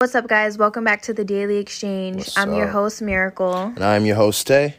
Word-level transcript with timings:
What's 0.00 0.14
up, 0.14 0.28
guys? 0.28 0.56
Welcome 0.56 0.84
back 0.84 1.02
to 1.02 1.12
the 1.12 1.24
Daily 1.24 1.56
Exchange. 1.56 2.18
What's 2.18 2.38
I'm 2.38 2.54
your 2.54 2.68
host, 2.68 3.02
Myracol. 3.02 3.74
And 3.74 3.84
I'm 3.84 4.06
your 4.06 4.14
host, 4.14 4.46
Tay. 4.46 4.76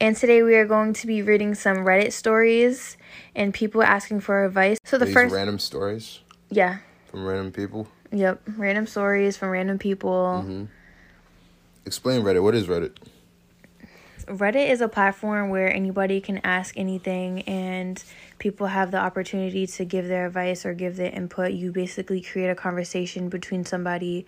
And 0.00 0.16
today 0.16 0.42
we 0.42 0.56
are 0.56 0.66
going 0.66 0.92
to 0.92 1.06
be 1.06 1.22
reading 1.22 1.54
some 1.54 1.76
Reddit 1.76 2.10
stories 2.10 2.96
and 3.36 3.54
people 3.54 3.80
asking 3.80 4.22
for 4.22 4.44
advice. 4.44 4.78
So 4.82 4.98
the 4.98 5.04
These 5.04 5.14
first, 5.14 5.32
random 5.32 5.60
stories 5.60 6.18
yeah, 6.50 6.78
from 7.12 7.24
random 7.26 7.52
people. 7.52 7.86
yep, 8.10 8.42
random 8.56 8.88
stories 8.88 9.36
from 9.36 9.50
random 9.50 9.78
people. 9.78 10.42
Mm-hmm. 10.44 10.64
Explain 11.86 12.22
Reddit. 12.22 12.42
What 12.42 12.56
is 12.56 12.66
Reddit? 12.66 12.96
Reddit 14.30 14.70
is 14.70 14.80
a 14.80 14.88
platform 14.88 15.50
where 15.50 15.72
anybody 15.72 16.20
can 16.20 16.38
ask 16.44 16.76
anything 16.78 17.42
and 17.42 18.02
people 18.38 18.68
have 18.68 18.92
the 18.92 18.98
opportunity 18.98 19.66
to 19.66 19.84
give 19.84 20.06
their 20.06 20.26
advice 20.26 20.64
or 20.64 20.72
give 20.72 20.96
their 20.96 21.10
input. 21.10 21.52
You 21.52 21.72
basically 21.72 22.20
create 22.20 22.48
a 22.48 22.54
conversation 22.54 23.28
between 23.28 23.64
somebody, 23.64 24.26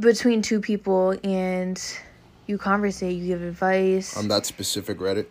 between 0.00 0.40
two 0.40 0.60
people, 0.60 1.14
and 1.22 1.80
you 2.46 2.56
conversate, 2.56 3.16
you 3.16 3.26
give 3.26 3.42
advice. 3.42 4.16
On 4.16 4.28
that 4.28 4.46
specific 4.46 4.98
Reddit? 4.98 5.26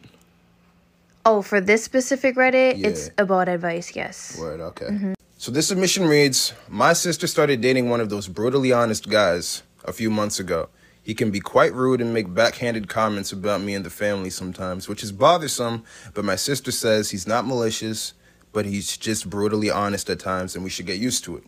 oh, 1.25 1.41
for 1.41 1.59
this 1.59 1.84
specific 1.84 2.36
Reddit, 2.36 2.84
it's 2.84 3.09
about 3.17 3.50
advice, 3.50 3.95
yes. 3.95 4.38
Word, 4.39 4.59
okay. 4.59 4.86
Mm-hmm. 4.86 5.13
So 5.38 5.52
this 5.52 5.67
submission 5.67 6.05
reads 6.05 6.53
My 6.70 6.94
sister 6.94 7.25
started 7.25 7.61
dating 7.61 7.89
one 7.89 8.00
of 8.00 8.09
those 8.09 8.27
brutally 8.27 8.72
honest 8.72 9.09
guys 9.09 9.63
a 9.86 9.91
few 9.91 10.11
months 10.11 10.39
ago. 10.39 10.70
He 11.04 11.16
can 11.16 11.32
be 11.32 11.40
quite 11.40 11.73
rude 11.73 12.00
and 12.00 12.14
make 12.14 12.34
backhanded 12.34 12.88
comments 12.88 13.32
about 13.32 13.62
me 13.62 13.73
and 13.73 13.86
the 13.86 13.90
family 13.90 14.30
sometimes, 14.30 14.88
which 14.88 15.04
is 15.04 15.12
bothersome, 15.12 15.84
but 16.14 16.26
my 16.26 16.36
sister 16.36 16.72
says 16.72 17.09
he's 17.09 17.28
not 17.28 17.46
malicious, 17.46 18.14
but 18.52 18.66
he's 18.66 18.98
just 18.98 19.30
brutally 19.30 19.72
honest 19.72 20.09
at 20.09 20.20
times 20.20 20.56
and 20.56 20.64
we 20.64 20.70
should 20.70 20.86
get 20.86 21.00
used 21.00 21.23
to 21.23 21.38
it. 21.38 21.44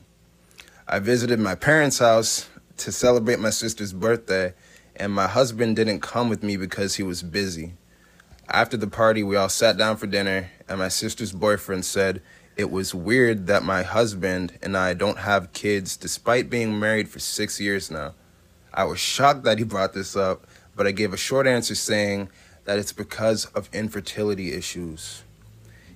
I 0.88 1.00
visited 1.00 1.40
my 1.40 1.56
parents' 1.56 2.00
house 2.00 2.50
to 2.78 2.92
celebrate 2.92 3.40
my 3.40 3.52
sister's 3.52 3.94
birthday, 3.94 4.54
and 4.96 5.14
my 5.14 5.28
husband 5.28 5.76
didn't 5.76 6.02
come 6.02 6.30
with 6.30 6.44
me 6.44 6.58
because 6.58 6.96
he 6.96 7.04
was 7.04 7.24
busy. 7.24 7.74
After 8.50 8.76
the 8.76 8.88
party, 8.88 9.24
we 9.24 9.36
all 9.36 9.50
sat 9.50 9.78
down 9.78 9.98
for 9.98 10.08
dinner, 10.08 10.50
and 10.68 10.80
my 10.80 10.90
sister's 10.90 11.32
boyfriend 11.32 11.86
said 11.86 12.22
it 12.58 12.70
was 12.70 12.94
weird 12.94 13.48
that 13.48 13.64
my 13.64 13.84
husband 13.84 14.58
and 14.62 14.76
I 14.76 14.94
don't 14.94 15.20
have 15.20 15.54
kids 15.54 15.96
despite 15.96 16.50
being 16.50 16.80
married 16.80 17.08
for 17.08 17.20
six 17.20 17.60
years 17.60 17.90
now. 17.90 18.14
I 18.74 18.86
was 18.86 19.00
shocked 19.00 19.44
that 19.44 19.60
he 19.60 19.64
brought 19.64 19.94
this 19.94 20.16
up, 20.16 20.48
but 20.76 20.88
I 20.88 20.92
gave 20.92 21.14
a 21.14 21.18
short 21.18 21.46
answer 21.46 21.76
saying 21.76 22.30
that 22.66 22.80
it's 22.80 22.94
because 22.94 23.46
of 23.48 23.70
infertility 23.74 24.54
issues. 24.54 25.24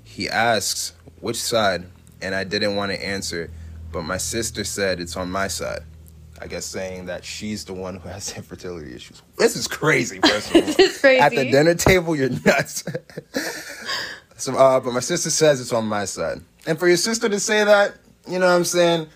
He 0.03 0.30
asks 0.30 0.94
which 1.19 1.38
side, 1.42 1.86
and 2.22 2.36
I 2.36 2.44
didn't 2.44 2.75
want 2.75 2.92
to 2.92 3.03
answer, 3.03 3.50
but 3.92 4.03
my 4.03 4.17
sister 4.17 4.64
said 4.64 5.00
it's 5.00 5.16
on 5.17 5.31
my 5.31 5.47
side. 5.47 5.81
I 6.39 6.45
guess 6.45 6.66
saying 6.66 7.08
that 7.08 7.25
she's 7.25 7.66
the 7.66 7.73
one 7.73 7.95
who 7.95 8.09
has 8.09 8.31
infertility 8.38 8.94
issues. 8.94 9.23
This 9.38 9.56
is 9.56 9.67
crazy, 9.67 10.19
first 10.19 10.52
of 10.52 10.56
all. 10.62 10.62
This 10.62 10.80
is 10.80 11.02
crazy. 11.02 11.19
At 11.19 11.31
the 11.31 11.50
dinner 11.50 11.73
table, 11.73 12.16
you're 12.16 12.30
nuts. 12.30 12.84
so, 14.38 14.56
uh, 14.56 14.80
but 14.80 14.91
my 14.94 15.00
sister 15.00 15.31
says 15.31 15.59
it's 15.59 15.73
on 15.73 15.86
my 15.86 16.06
side. 16.06 16.41
And 16.67 16.78
for 16.78 16.88
your 16.88 16.97
sister 16.97 17.28
to 17.28 17.39
say 17.39 17.64
that, 17.64 17.95
you 18.28 18.38
know 18.38 18.45
what 18.47 18.56
I'm 18.56 18.66
saying? 18.66 19.08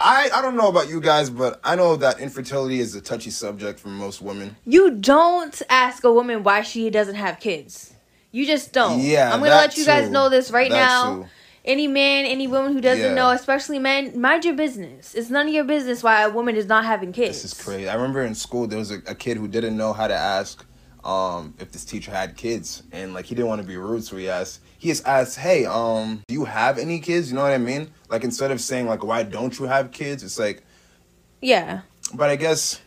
I, 0.00 0.30
I 0.32 0.40
don't 0.42 0.56
know 0.56 0.68
about 0.68 0.88
you 0.88 1.00
guys, 1.00 1.28
but 1.28 1.60
I 1.62 1.76
know 1.76 1.94
that 1.96 2.20
infertility 2.20 2.80
is 2.80 2.94
a 2.94 3.00
touchy 3.02 3.30
subject 3.30 3.78
for 3.78 3.88
most 3.88 4.22
women. 4.22 4.56
You 4.64 4.92
don't 4.92 5.60
ask 5.68 6.04
a 6.04 6.12
woman 6.12 6.42
why 6.42 6.62
she 6.62 6.88
doesn't 6.90 7.16
have 7.16 7.38
kids. 7.38 7.92
You 8.32 8.46
just 8.46 8.72
don't. 8.72 9.00
Yeah, 9.00 9.30
I'm 9.32 9.40
gonna 9.40 9.50
let 9.50 9.76
you 9.76 9.84
guys 9.84 10.06
too. 10.06 10.12
know 10.12 10.28
this 10.28 10.50
right 10.50 10.70
That 10.70 10.76
now. 10.88 11.14
too. 11.16 11.26
Any 11.62 11.86
man, 11.88 12.24
any 12.24 12.46
woman 12.46 12.72
who 12.72 12.80
doesn't 12.80 13.04
Yeah. 13.04 13.14
know, 13.14 13.30
especially 13.30 13.78
men, 13.78 14.18
mind 14.18 14.46
your 14.46 14.54
business. 14.54 15.14
It's 15.14 15.28
none 15.28 15.46
of 15.46 15.52
your 15.52 15.64
business 15.64 16.02
why 16.02 16.22
a 16.22 16.30
woman 16.30 16.56
is 16.56 16.64
not 16.64 16.86
having 16.86 17.12
kids. 17.12 17.42
This 17.42 17.52
is 17.52 17.62
crazy. 17.62 17.86
I 17.86 17.94
remember 17.96 18.22
in 18.22 18.34
school 18.34 18.66
there 18.66 18.78
was 18.78 18.90
a, 18.90 19.02
a 19.06 19.14
kid 19.14 19.36
who 19.36 19.46
didn't 19.46 19.76
know 19.76 19.92
how 19.92 20.08
to 20.08 20.14
ask 20.14 20.64
um, 21.04 21.54
if 21.58 21.72
this 21.72 21.84
teacher 21.84 22.10
had 22.10 22.36
kids, 22.36 22.82
and 22.92 23.14
like 23.14 23.24
he 23.26 23.34
didn't 23.34 23.48
want 23.48 23.60
to 23.62 23.66
be 23.66 23.76
rude, 23.76 24.04
so 24.04 24.16
he 24.16 24.28
asked. 24.28 24.60
He 24.78 24.88
just 24.88 25.06
asked, 25.06 25.38
"Hey, 25.38 25.64
um, 25.66 26.22
do 26.28 26.34
you 26.34 26.44
have 26.44 26.78
any 26.78 27.00
kids?" 27.00 27.30
You 27.30 27.36
know 27.36 27.42
what 27.42 27.52
I 27.52 27.58
mean? 27.58 27.90
Like 28.08 28.24
instead 28.24 28.50
of 28.50 28.60
saying 28.60 28.86
like, 28.86 29.02
"Why 29.04 29.22
don't 29.22 29.58
you 29.58 29.66
have 29.66 29.92
kids?" 29.92 30.22
It's 30.22 30.38
like, 30.38 30.62
Yeah. 31.40 31.80
but 32.14 32.28
I 32.30 32.36
guess, 32.36 32.80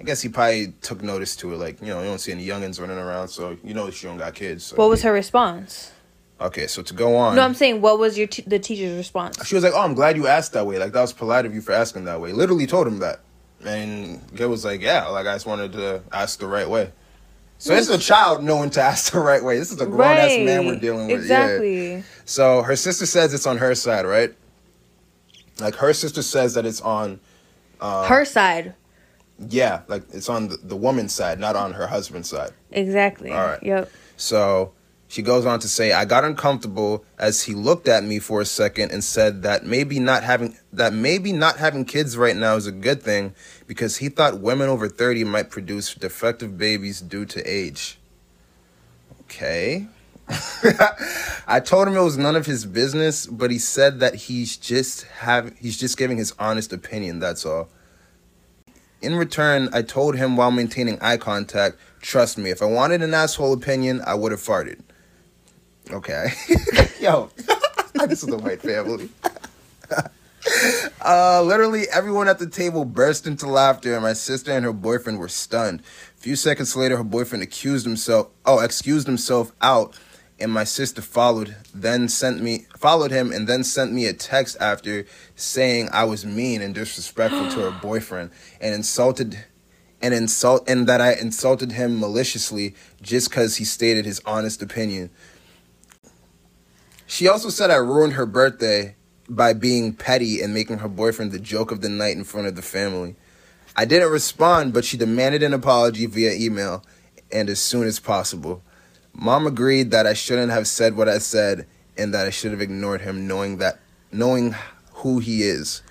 I 0.00 0.04
guess 0.04 0.20
he 0.22 0.28
probably 0.28 0.68
took 0.82 1.02
notice 1.02 1.36
to 1.36 1.52
it. 1.52 1.56
Like 1.56 1.80
you 1.80 1.88
know, 1.88 2.00
you 2.00 2.06
don't 2.08 2.18
see 2.18 2.32
any 2.32 2.46
youngins 2.46 2.80
running 2.80 2.98
around, 2.98 3.28
so 3.28 3.56
you 3.62 3.74
know 3.74 3.90
she 3.90 4.06
don't 4.06 4.18
got 4.18 4.34
kids. 4.34 4.64
So. 4.64 4.76
What 4.76 4.88
was 4.88 5.02
her 5.02 5.12
response? 5.12 5.92
Okay, 6.40 6.66
so 6.66 6.82
to 6.82 6.94
go 6.94 7.14
on. 7.16 7.36
No, 7.36 7.42
I'm 7.42 7.54
saying 7.54 7.80
what 7.82 7.98
was 8.00 8.18
your 8.18 8.26
t- 8.26 8.42
the 8.46 8.58
teacher's 8.58 8.96
response? 8.96 9.46
She 9.46 9.54
was 9.54 9.62
like, 9.62 9.74
"Oh, 9.74 9.80
I'm 9.82 9.94
glad 9.94 10.16
you 10.16 10.26
asked 10.26 10.54
that 10.54 10.66
way. 10.66 10.78
Like 10.78 10.92
that 10.92 11.00
was 11.00 11.12
polite 11.12 11.46
of 11.46 11.54
you 11.54 11.60
for 11.60 11.72
asking 11.72 12.04
that 12.06 12.20
way." 12.20 12.32
Literally 12.32 12.66
told 12.66 12.86
him 12.88 12.98
that, 12.98 13.20
and 13.64 14.20
Gil 14.34 14.48
was 14.48 14.64
like, 14.64 14.80
"Yeah, 14.80 15.06
like 15.08 15.26
I 15.26 15.34
just 15.34 15.46
wanted 15.46 15.72
to 15.72 16.02
ask 16.12 16.38
the 16.38 16.46
right 16.46 16.68
way." 16.68 16.92
So 17.58 17.74
it's 17.74 17.88
a 17.88 17.98
child 17.98 18.42
knowing 18.42 18.70
to 18.70 18.82
ask 18.82 19.12
the 19.12 19.20
right 19.20 19.42
way. 19.42 19.56
This 19.58 19.70
is 19.70 19.80
a 19.80 19.86
grown 19.86 20.16
ass 20.16 20.36
man 20.38 20.66
we're 20.66 20.80
dealing 20.80 21.06
with. 21.06 21.28
Yeah. 21.28 21.44
Exactly. 21.44 22.04
So 22.24 22.62
her 22.62 22.74
sister 22.74 23.06
says 23.06 23.32
it's 23.32 23.46
on 23.46 23.58
her 23.58 23.74
side, 23.76 24.04
right? 24.04 24.34
Like 25.60 25.76
her 25.76 25.92
sister 25.92 26.22
says 26.22 26.54
that 26.54 26.66
it's 26.66 26.80
on, 26.80 27.20
uh, 27.80 28.06
her 28.08 28.24
side. 28.24 28.74
yeah, 29.48 29.82
like 29.86 30.02
it's 30.12 30.28
on 30.28 30.48
the, 30.48 30.56
the 30.56 30.74
woman's 30.76 31.12
side, 31.12 31.38
not 31.38 31.54
on 31.54 31.72
her 31.74 31.86
husband's 31.86 32.28
side. 32.28 32.50
Exactly. 32.72 33.30
All 33.30 33.46
right. 33.46 33.62
Yep. 33.62 33.90
So 34.16 34.72
she 35.12 35.20
goes 35.20 35.44
on 35.44 35.60
to 35.60 35.68
say, 35.68 35.92
I 35.92 36.06
got 36.06 36.24
uncomfortable 36.24 37.04
as 37.18 37.42
he 37.42 37.52
looked 37.52 37.86
at 37.86 38.02
me 38.02 38.18
for 38.18 38.40
a 38.40 38.46
second 38.46 38.92
and 38.92 39.04
said 39.04 39.42
that 39.42 39.62
maybe 39.62 40.00
not 40.00 40.22
having 40.22 40.56
that 40.72 40.94
maybe 40.94 41.34
not 41.34 41.58
having 41.58 41.84
kids 41.84 42.16
right 42.16 42.34
now 42.34 42.56
is 42.56 42.66
a 42.66 42.72
good 42.72 43.02
thing 43.02 43.34
because 43.66 43.98
he 43.98 44.08
thought 44.08 44.40
women 44.40 44.70
over 44.70 44.88
30 44.88 45.24
might 45.24 45.50
produce 45.50 45.94
defective 45.94 46.56
babies 46.56 47.02
due 47.02 47.26
to 47.26 47.42
age. 47.42 47.98
Okay. 49.24 49.86
I 51.46 51.60
told 51.60 51.88
him 51.88 51.96
it 51.98 52.02
was 52.02 52.16
none 52.16 52.34
of 52.34 52.46
his 52.46 52.64
business, 52.64 53.26
but 53.26 53.50
he 53.50 53.58
said 53.58 54.00
that 54.00 54.14
he's 54.14 54.56
just 54.56 55.02
have 55.18 55.54
he's 55.58 55.76
just 55.76 55.98
giving 55.98 56.16
his 56.16 56.32
honest 56.38 56.72
opinion, 56.72 57.18
that's 57.18 57.44
all. 57.44 57.68
In 59.02 59.14
return, 59.16 59.68
I 59.74 59.82
told 59.82 60.16
him 60.16 60.38
while 60.38 60.50
maintaining 60.50 60.98
eye 61.02 61.18
contact, 61.18 61.76
trust 62.00 62.38
me, 62.38 62.48
if 62.48 62.62
I 62.62 62.64
wanted 62.64 63.02
an 63.02 63.12
asshole 63.12 63.52
opinion, 63.52 64.00
I 64.06 64.14
would 64.14 64.32
have 64.32 64.40
farted. 64.40 64.80
Okay. 65.90 66.32
Yo, 67.00 67.30
this 68.06 68.22
is 68.22 68.28
a 68.28 68.38
white 68.38 68.62
family. 68.62 69.08
uh, 71.04 71.42
literally, 71.42 71.84
everyone 71.92 72.28
at 72.28 72.38
the 72.38 72.46
table 72.46 72.84
burst 72.84 73.26
into 73.26 73.48
laughter, 73.48 73.94
and 73.94 74.02
my 74.02 74.12
sister 74.12 74.52
and 74.52 74.64
her 74.64 74.72
boyfriend 74.72 75.18
were 75.18 75.28
stunned. 75.28 75.80
A 76.16 76.20
few 76.20 76.36
seconds 76.36 76.76
later, 76.76 76.96
her 76.96 77.04
boyfriend 77.04 77.42
accused 77.42 77.84
himself, 77.84 78.28
oh, 78.46 78.60
excused 78.60 79.06
himself 79.06 79.52
out, 79.60 79.98
and 80.38 80.52
my 80.52 80.64
sister 80.64 81.02
followed, 81.02 81.56
then 81.74 82.08
sent 82.08 82.40
me, 82.40 82.66
followed 82.76 83.10
him, 83.10 83.32
and 83.32 83.46
then 83.46 83.64
sent 83.64 83.92
me 83.92 84.06
a 84.06 84.12
text 84.12 84.56
after 84.60 85.04
saying 85.36 85.88
I 85.92 86.04
was 86.04 86.24
mean 86.24 86.62
and 86.62 86.74
disrespectful 86.74 87.50
to 87.50 87.70
her 87.70 87.70
boyfriend, 87.82 88.30
and 88.60 88.74
insulted 88.74 89.44
and 90.02 90.12
insult 90.12 90.68
and 90.68 90.88
that 90.88 91.00
I 91.00 91.12
insulted 91.12 91.72
him 91.72 92.00
maliciously 92.00 92.74
just 93.00 93.30
because 93.30 93.56
he 93.56 93.64
stated 93.64 94.04
his 94.04 94.20
honest 94.26 94.60
opinion. 94.60 95.10
She 97.12 97.28
also 97.28 97.50
said 97.50 97.70
I 97.70 97.76
ruined 97.76 98.14
her 98.14 98.24
birthday 98.24 98.96
by 99.28 99.52
being 99.52 99.92
petty 99.92 100.40
and 100.40 100.54
making 100.54 100.78
her 100.78 100.88
boyfriend 100.88 101.30
the 101.30 101.38
joke 101.38 101.70
of 101.70 101.82
the 101.82 101.90
night 101.90 102.16
in 102.16 102.24
front 102.24 102.46
of 102.46 102.56
the 102.56 102.62
family. 102.62 103.16
I 103.76 103.84
didn't 103.84 104.10
respond, 104.10 104.72
but 104.72 104.86
she 104.86 104.96
demanded 104.96 105.42
an 105.42 105.52
apology 105.52 106.06
via 106.06 106.32
email 106.32 106.82
and 107.30 107.50
as 107.50 107.60
soon 107.60 107.86
as 107.86 108.00
possible. 108.00 108.62
Mom 109.12 109.46
agreed 109.46 109.90
that 109.90 110.06
I 110.06 110.14
shouldn't 110.14 110.52
have 110.52 110.66
said 110.66 110.96
what 110.96 111.06
I 111.06 111.18
said 111.18 111.66
and 111.98 112.14
that 112.14 112.26
I 112.26 112.30
should 112.30 112.50
have 112.50 112.62
ignored 112.62 113.02
him 113.02 113.28
knowing 113.28 113.58
that 113.58 113.78
knowing 114.10 114.54
who 114.94 115.18
he 115.18 115.42
is. 115.42 115.82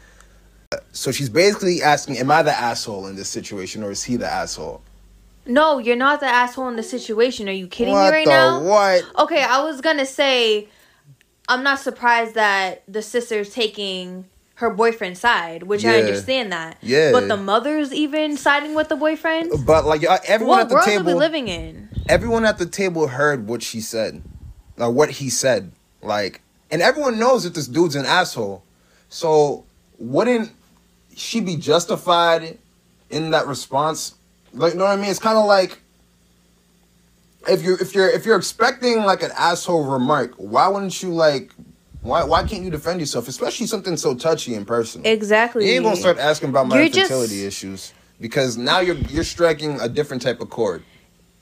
So 0.92 1.12
she's 1.12 1.30
basically 1.30 1.84
asking, 1.84 2.18
Am 2.18 2.32
I 2.32 2.42
the 2.42 2.52
asshole 2.52 3.06
in 3.06 3.16
this 3.16 3.30
situation 3.30 3.84
or 3.84 3.92
is 3.92 4.02
he 4.02 4.16
the 4.16 4.28
asshole? 4.28 4.82
No, 5.46 5.78
you're 5.78 5.96
not 5.96 6.20
the 6.20 6.26
asshole 6.26 6.70
in 6.70 6.78
the 6.78 6.84
situation. 6.84 7.48
Are 7.48 7.52
you 7.52 7.68
kidding 7.68 7.94
what 7.94 8.10
me 8.10 8.18
right 8.18 8.26
the 8.26 8.32
now? 8.32 8.64
what? 8.64 9.04
Okay, 9.20 9.44
I 9.44 9.62
was 9.64 9.82
gonna 9.82 10.08
say, 10.08 10.68
I'm 11.52 11.64
not 11.64 11.80
surprised 11.80 12.36
that 12.36 12.84
the 12.88 13.02
sister's 13.02 13.54
taking 13.54 14.26
her 14.56 14.70
boyfriend's 14.70 15.20
side, 15.20 15.64
which 15.64 15.84
I 15.84 16.00
understand 16.00 16.54
that. 16.54 16.78
Yeah. 16.82 17.12
But 17.12 17.28
the 17.28 17.36
mother's 17.36 17.94
even 17.94 18.38
siding 18.38 18.74
with 18.74 18.88
the 18.88 18.96
boyfriend. 18.96 19.66
But 19.66 19.86
like 19.86 20.02
everyone 20.04 20.60
What 20.60 20.62
at 20.62 20.70
the 20.70 20.76
world 20.76 20.88
are 20.88 20.92
we 20.92 20.98
table, 20.98 21.16
living 21.16 21.48
in? 21.50 21.90
everyone 22.08 22.46
at 22.46 22.58
the 22.58 22.66
table 22.66 23.08
heard 23.08 23.48
what 23.48 23.62
she 23.62 23.82
said, 23.82 24.22
or 24.78 24.90
what 24.92 25.10
he 25.10 25.30
said. 25.30 25.74
Like, 26.02 26.42
and 26.72 26.82
everyone 26.82 27.20
knows 27.20 27.44
that 27.44 27.54
this 27.54 27.68
dude's 27.68 27.96
an 27.96 28.06
asshole. 28.06 28.64
So 29.10 29.66
wouldn't 30.00 30.52
she 31.18 31.42
be 31.42 31.58
justified 31.58 32.58
in 33.10 33.32
that 33.32 33.46
response? 33.46 34.16
Like, 34.54 34.72
you 34.72 34.80
know 34.80 34.86
what 34.86 34.98
I 34.98 35.02
mean? 35.02 35.10
It's 35.10 35.20
kind 35.20 35.38
of 35.38 35.46
like 35.46 35.81
if 37.48 37.64
you 37.64 37.78
if 37.80 37.94
you're 37.96 38.10
if 38.10 38.26
you're 38.26 38.38
expecting 38.38 39.04
like 39.04 39.24
an 39.24 39.32
asshole 39.38 39.84
remark, 39.86 40.34
why 40.38 40.68
wouldn't 40.68 41.02
you 41.02 41.10
like 41.14 41.52
Why 42.02 42.24
why 42.24 42.44
can't 42.44 42.64
you 42.64 42.70
defend 42.72 43.00
yourself, 43.00 43.28
especially 43.28 43.68
something 43.68 43.98
so 43.98 44.16
touchy 44.16 44.54
and 44.56 44.66
personal? 44.66 45.06
Exactly. 45.12 45.68
You 45.68 45.74
ain't 45.76 45.84
gonna 45.84 45.96
start 45.96 46.18
asking 46.18 46.50
about 46.50 46.68
my 46.68 46.76
You're 46.78 46.86
infertility 46.86 47.44
just- 47.44 47.58
issues 47.64 47.94
because 48.20 48.58
now 48.58 48.80
you're 48.80 48.96
you're 48.96 49.24
striking 49.24 49.80
a 49.80 49.88
different 49.90 50.22
type 50.22 50.42
of 50.42 50.50
chord. 50.50 50.84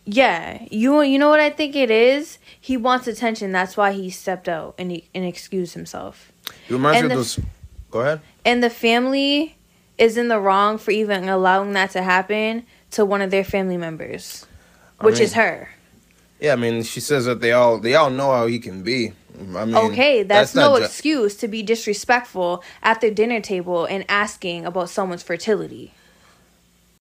Yeah, 0.06 0.66
you 0.72 1.02
you 1.02 1.20
know 1.20 1.30
what 1.30 1.40
I 1.40 1.50
think 1.50 1.76
it 1.76 1.92
is. 1.92 2.40
He 2.60 2.78
wants 2.78 3.06
attention. 3.08 3.52
That's 3.52 3.78
why 3.78 3.92
he 3.92 4.10
stepped 4.10 4.50
out 4.50 4.74
and 4.80 4.92
he, 4.92 5.08
and 5.14 5.24
excused 5.24 5.74
himself. 5.76 6.32
It 6.68 6.74
reminds 6.74 7.00
And 7.00 7.08
me 7.10 7.16
the- 7.16 7.20
of 7.22 7.26
those. 7.36 7.40
Go 7.92 8.00
ahead. 8.02 8.22
And 8.46 8.64
the 8.64 8.70
family 8.70 9.56
is 9.98 10.18
in 10.18 10.28
the 10.30 10.40
wrong 10.40 10.78
for 10.78 10.92
even 10.92 11.28
allowing 11.30 11.74
that 11.74 11.92
to 11.92 12.02
happen 12.02 12.66
to 12.92 13.04
one 13.06 13.22
of 13.22 13.30
their 13.32 13.44
family 13.44 13.78
members, 13.78 14.46
I 15.00 15.06
which 15.06 15.16
mean, 15.16 15.24
is 15.24 15.34
her. 15.34 15.70
Yeah, 16.40 16.54
I 16.54 16.56
mean, 16.56 16.84
she 16.84 17.00
says 17.00 17.26
that 17.26 17.42
they 17.42 17.52
all 17.52 17.78
they 17.80 17.96
all 17.96 18.10
know 18.10 18.32
how 18.32 18.48
he 18.48 18.60
can 18.60 18.84
be. 18.84 19.14
I 19.56 19.66
mean, 19.66 19.76
Okay, 19.76 20.24
that's, 20.24 20.54
not 20.54 20.72
no 20.72 20.78
ju- 20.80 20.86
excuse 20.86 21.36
to 21.38 21.48
be 21.48 21.64
disrespectful 21.64 22.62
at 22.84 23.00
the 23.00 23.10
dinner 23.10 23.40
table 23.40 23.86
and 23.86 24.04
asking 24.10 24.66
about 24.66 24.90
someone's 24.90 25.24
fertility. 25.24 25.94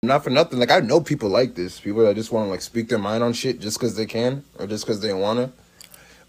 Not 0.03 0.23
for 0.23 0.31
nothing. 0.31 0.61
Like 0.61 0.71
I 0.71 0.79
know 0.81 1.01
people 1.01 1.29
like 1.29 1.57
this. 1.57 1.81
People 1.81 2.05
that 2.05 2.15
just 2.15 2.31
want 2.31 2.47
to 2.47 2.51
like 2.51 2.61
speak 2.63 2.89
their 2.89 2.99
mind 2.99 3.25
on 3.25 3.33
shit 3.33 3.59
just 3.61 3.79
because 3.79 3.97
they 3.97 4.07
can 4.07 4.45
or 4.59 4.67
just 4.69 4.85
because 4.87 5.01
they 5.01 5.13
want 5.13 5.39
to. 5.41 5.53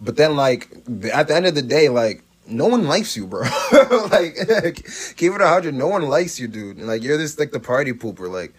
But 0.02 0.16
then, 0.16 0.36
like 0.36 0.72
at 1.14 1.28
the 1.28 1.36
end 1.36 1.46
of 1.46 1.54
the 1.56 1.62
day, 1.62 1.90
like 1.90 2.24
no 2.48 2.66
one 2.66 2.88
likes 2.88 3.16
you, 3.16 3.28
bro. 3.28 3.42
like 4.12 4.36
keep 5.18 5.34
it 5.34 5.42
a 5.42 5.48
hundred. 5.48 5.76
No 5.76 5.88
one 5.88 6.04
likes 6.04 6.40
you, 6.40 6.48
dude. 6.48 6.78
And, 6.78 6.88
like 6.88 7.04
you're 7.04 7.18
this 7.18 7.38
like 7.38 7.52
the 7.52 7.60
party 7.60 7.94
pooper. 7.94 8.28
Like 8.32 8.54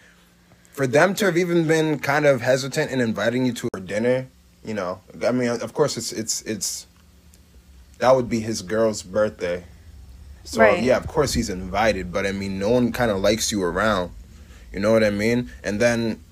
for 0.71 0.87
them 0.87 1.13
to 1.15 1.25
have 1.25 1.37
even 1.37 1.67
been 1.67 1.99
kind 1.99 2.25
of 2.25 2.41
hesitant 2.41 2.91
in 2.91 3.01
inviting 3.01 3.45
you 3.45 3.51
to 3.53 3.67
a 3.73 3.81
dinner, 3.81 4.27
you 4.63 4.73
know. 4.73 5.01
I 5.25 5.31
mean, 5.31 5.49
of 5.49 5.73
course, 5.73 5.97
it's 5.97 6.11
it's 6.11 6.41
it's 6.43 6.87
that 7.99 8.15
would 8.15 8.29
be 8.29 8.39
his 8.39 8.61
girl's 8.61 9.03
birthday. 9.03 9.63
So 10.43 10.61
Right. 10.61 10.81
yeah, 10.81 10.97
of 10.97 11.07
course 11.07 11.33
he's 11.33 11.49
invited, 11.49 12.11
but 12.11 12.25
I 12.25 12.31
mean, 12.31 12.57
no 12.57 12.69
one 12.69 12.91
kind 12.91 13.11
of 13.11 13.19
likes 13.19 13.51
you 13.51 13.63
around. 13.63 14.11
You 14.73 14.79
know 14.79 14.91
what 14.91 15.03
I 15.03 15.11
mean? 15.11 15.51
And 15.63 15.79
then, 15.79 16.23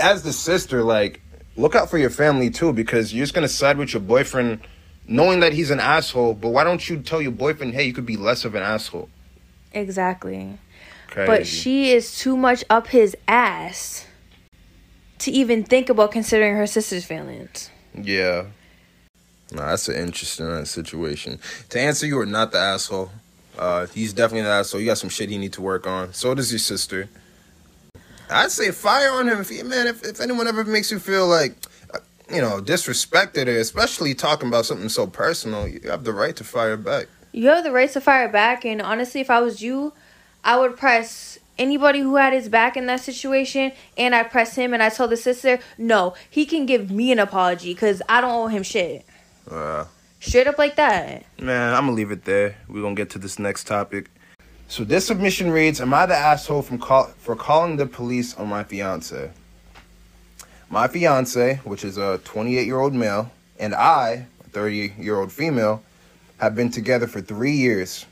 as 0.00 0.22
the 0.22 0.32
sister, 0.32 0.82
like, 0.82 1.20
look 1.56 1.74
out 1.74 1.90
for 1.90 1.98
your 1.98 2.10
family 2.10 2.50
too, 2.50 2.72
because 2.72 3.12
you're 3.12 3.24
just 3.24 3.34
gonna 3.34 3.48
side 3.48 3.76
with 3.76 3.92
your 3.92 4.02
boyfriend, 4.02 4.60
knowing 5.08 5.40
that 5.40 5.52
he's 5.52 5.70
an 5.70 5.80
asshole. 5.80 6.34
But 6.34 6.50
why 6.50 6.62
don't 6.62 6.88
you 6.88 6.98
tell 6.98 7.20
your 7.20 7.32
boyfriend, 7.32 7.74
hey, 7.74 7.84
you 7.84 7.92
could 7.92 8.06
be 8.06 8.16
less 8.16 8.44
of 8.44 8.54
an 8.54 8.62
asshole? 8.62 9.08
Exactly. 9.72 10.58
Crazy. 11.08 11.26
But 11.26 11.46
she 11.46 11.92
is 11.92 12.18
too 12.18 12.36
much 12.36 12.64
up 12.70 12.88
his 12.88 13.16
ass 13.26 14.06
to 15.18 15.30
even 15.30 15.64
think 15.64 15.88
about 15.88 16.12
considering 16.12 16.56
her 16.56 16.66
sister's 16.66 17.04
feelings. 17.04 17.70
Yeah. 18.02 18.46
Nah, 19.52 19.66
that's 19.68 19.88
an 19.88 19.96
interesting 19.96 20.46
uh, 20.46 20.64
situation. 20.64 21.38
To 21.70 21.80
answer, 21.80 22.06
you 22.06 22.18
are 22.18 22.26
not 22.26 22.52
the 22.52 22.58
asshole. 22.58 23.10
Uh, 23.56 23.86
he's 23.86 24.12
definitely 24.12 24.42
the 24.42 24.50
asshole. 24.50 24.80
You 24.80 24.86
got 24.86 24.98
some 24.98 25.10
shit 25.10 25.30
he 25.30 25.38
need 25.38 25.52
to 25.54 25.62
work 25.62 25.86
on. 25.86 26.12
So 26.12 26.34
does 26.34 26.50
your 26.52 26.58
sister. 26.58 27.08
I'd 28.28 28.50
say 28.50 28.72
fire 28.72 29.10
on 29.12 29.28
him 29.28 29.40
if 29.40 29.48
he, 29.48 29.62
man. 29.62 29.86
If, 29.86 30.04
if 30.04 30.20
anyone 30.20 30.48
ever 30.48 30.64
makes 30.64 30.90
you 30.90 30.98
feel 30.98 31.28
like, 31.28 31.54
uh, 31.94 31.98
you 32.28 32.40
know, 32.40 32.60
disrespected, 32.60 33.46
or 33.46 33.58
especially 33.58 34.14
talking 34.14 34.48
about 34.48 34.66
something 34.66 34.88
so 34.88 35.06
personal, 35.06 35.68
you 35.68 35.80
have 35.84 36.04
the 36.04 36.12
right 36.12 36.34
to 36.36 36.44
fire 36.44 36.76
back. 36.76 37.06
You 37.32 37.48
have 37.48 37.64
the 37.64 37.70
right 37.70 37.90
to 37.92 38.00
fire 38.00 38.28
back, 38.28 38.64
and 38.64 38.82
honestly, 38.82 39.20
if 39.20 39.30
I 39.30 39.40
was 39.40 39.62
you, 39.62 39.92
I 40.42 40.58
would 40.58 40.76
press 40.76 41.38
anybody 41.58 42.00
who 42.00 42.16
had 42.16 42.32
his 42.32 42.48
back 42.48 42.76
in 42.76 42.86
that 42.86 43.00
situation, 43.00 43.72
and 43.96 44.14
I 44.14 44.22
press 44.22 44.54
him, 44.56 44.74
and 44.74 44.82
I 44.82 44.88
told 44.88 45.10
the 45.10 45.16
sister, 45.16 45.58
no, 45.78 46.14
he 46.28 46.46
can 46.46 46.66
give 46.66 46.90
me 46.90 47.12
an 47.12 47.18
apology 47.18 47.74
because 47.74 48.02
I 48.08 48.20
don't 48.20 48.32
owe 48.32 48.46
him 48.48 48.62
shit. 48.62 49.04
Uh, 49.50 49.84
Straight 50.20 50.46
up 50.46 50.58
like 50.58 50.76
that. 50.76 51.24
Man, 51.40 51.74
I'm 51.74 51.84
gonna 51.84 51.92
leave 51.92 52.10
it 52.10 52.24
there. 52.24 52.56
We're 52.68 52.82
gonna 52.82 52.94
get 52.94 53.10
to 53.10 53.18
this 53.18 53.38
next 53.38 53.66
topic. 53.66 54.10
So 54.66 54.82
this 54.82 55.06
submission 55.06 55.50
reads: 55.50 55.80
Am 55.80 55.94
I 55.94 56.06
the 56.06 56.16
asshole 56.16 56.62
from 56.62 56.78
call 56.78 57.04
for 57.18 57.36
calling 57.36 57.76
the 57.76 57.86
police 57.86 58.34
on 58.34 58.48
my 58.48 58.64
fiance? 58.64 59.30
My 60.68 60.88
fiance, 60.88 61.56
which 61.62 61.84
is 61.84 61.96
a 61.96 62.18
28 62.24 62.66
year 62.66 62.80
old 62.80 62.94
male, 62.94 63.30
and 63.60 63.74
I, 63.74 64.26
a 64.44 64.48
30 64.48 64.94
year 64.98 65.20
old 65.20 65.30
female, 65.30 65.82
have 66.38 66.56
been 66.56 66.70
together 66.70 67.06
for 67.06 67.20
three 67.20 67.52
years. 67.52 68.06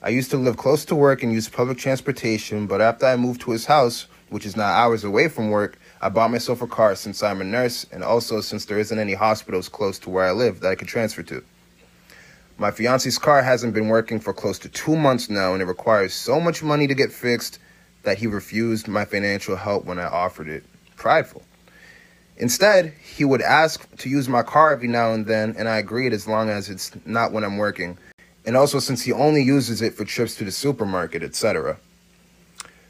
I 0.00 0.10
used 0.10 0.30
to 0.30 0.36
live 0.36 0.56
close 0.56 0.84
to 0.86 0.94
work 0.94 1.24
and 1.24 1.32
use 1.32 1.48
public 1.48 1.76
transportation, 1.76 2.68
but 2.68 2.80
after 2.80 3.06
I 3.06 3.16
moved 3.16 3.40
to 3.42 3.50
his 3.50 3.66
house, 3.66 4.06
which 4.28 4.46
is 4.46 4.56
now 4.56 4.66
hours 4.66 5.02
away 5.02 5.26
from 5.28 5.50
work, 5.50 5.76
I 6.00 6.08
bought 6.08 6.30
myself 6.30 6.62
a 6.62 6.68
car 6.68 6.94
since 6.94 7.20
I'm 7.20 7.40
a 7.40 7.44
nurse 7.44 7.84
and 7.90 8.04
also 8.04 8.40
since 8.40 8.64
there 8.64 8.78
isn't 8.78 8.98
any 8.98 9.14
hospitals 9.14 9.68
close 9.68 9.98
to 10.00 10.10
where 10.10 10.24
I 10.24 10.30
live 10.30 10.60
that 10.60 10.70
I 10.70 10.76
could 10.76 10.86
transfer 10.86 11.24
to. 11.24 11.42
My 12.58 12.70
fiance's 12.70 13.18
car 13.18 13.42
hasn't 13.42 13.74
been 13.74 13.88
working 13.88 14.20
for 14.20 14.32
close 14.32 14.58
to 14.60 14.68
two 14.68 14.96
months 14.96 15.30
now, 15.30 15.52
and 15.52 15.62
it 15.62 15.66
requires 15.66 16.14
so 16.14 16.40
much 16.40 16.62
money 16.62 16.86
to 16.86 16.94
get 16.94 17.12
fixed 17.12 17.58
that 18.02 18.18
he 18.18 18.26
refused 18.26 18.86
my 18.86 19.04
financial 19.04 19.56
help 19.56 19.84
when 19.84 19.98
I 19.98 20.06
offered 20.06 20.48
it. 20.48 20.64
Prideful. 20.96 21.42
Instead, 22.36 22.94
he 23.16 23.24
would 23.24 23.42
ask 23.42 23.88
to 23.98 24.08
use 24.08 24.28
my 24.28 24.42
car 24.42 24.72
every 24.72 24.88
now 24.88 25.12
and 25.12 25.26
then, 25.26 25.54
and 25.58 25.68
I 25.68 25.78
agreed 25.78 26.12
as 26.12 26.28
long 26.28 26.50
as 26.50 26.68
it's 26.68 26.92
not 27.04 27.32
when 27.32 27.42
I'm 27.42 27.58
working. 27.58 27.98
And 28.48 28.56
also 28.56 28.78
since 28.78 29.02
he 29.02 29.12
only 29.12 29.42
uses 29.42 29.82
it 29.82 29.92
for 29.92 30.06
trips 30.06 30.34
to 30.36 30.44
the 30.44 30.50
supermarket, 30.50 31.22
etc. 31.22 31.76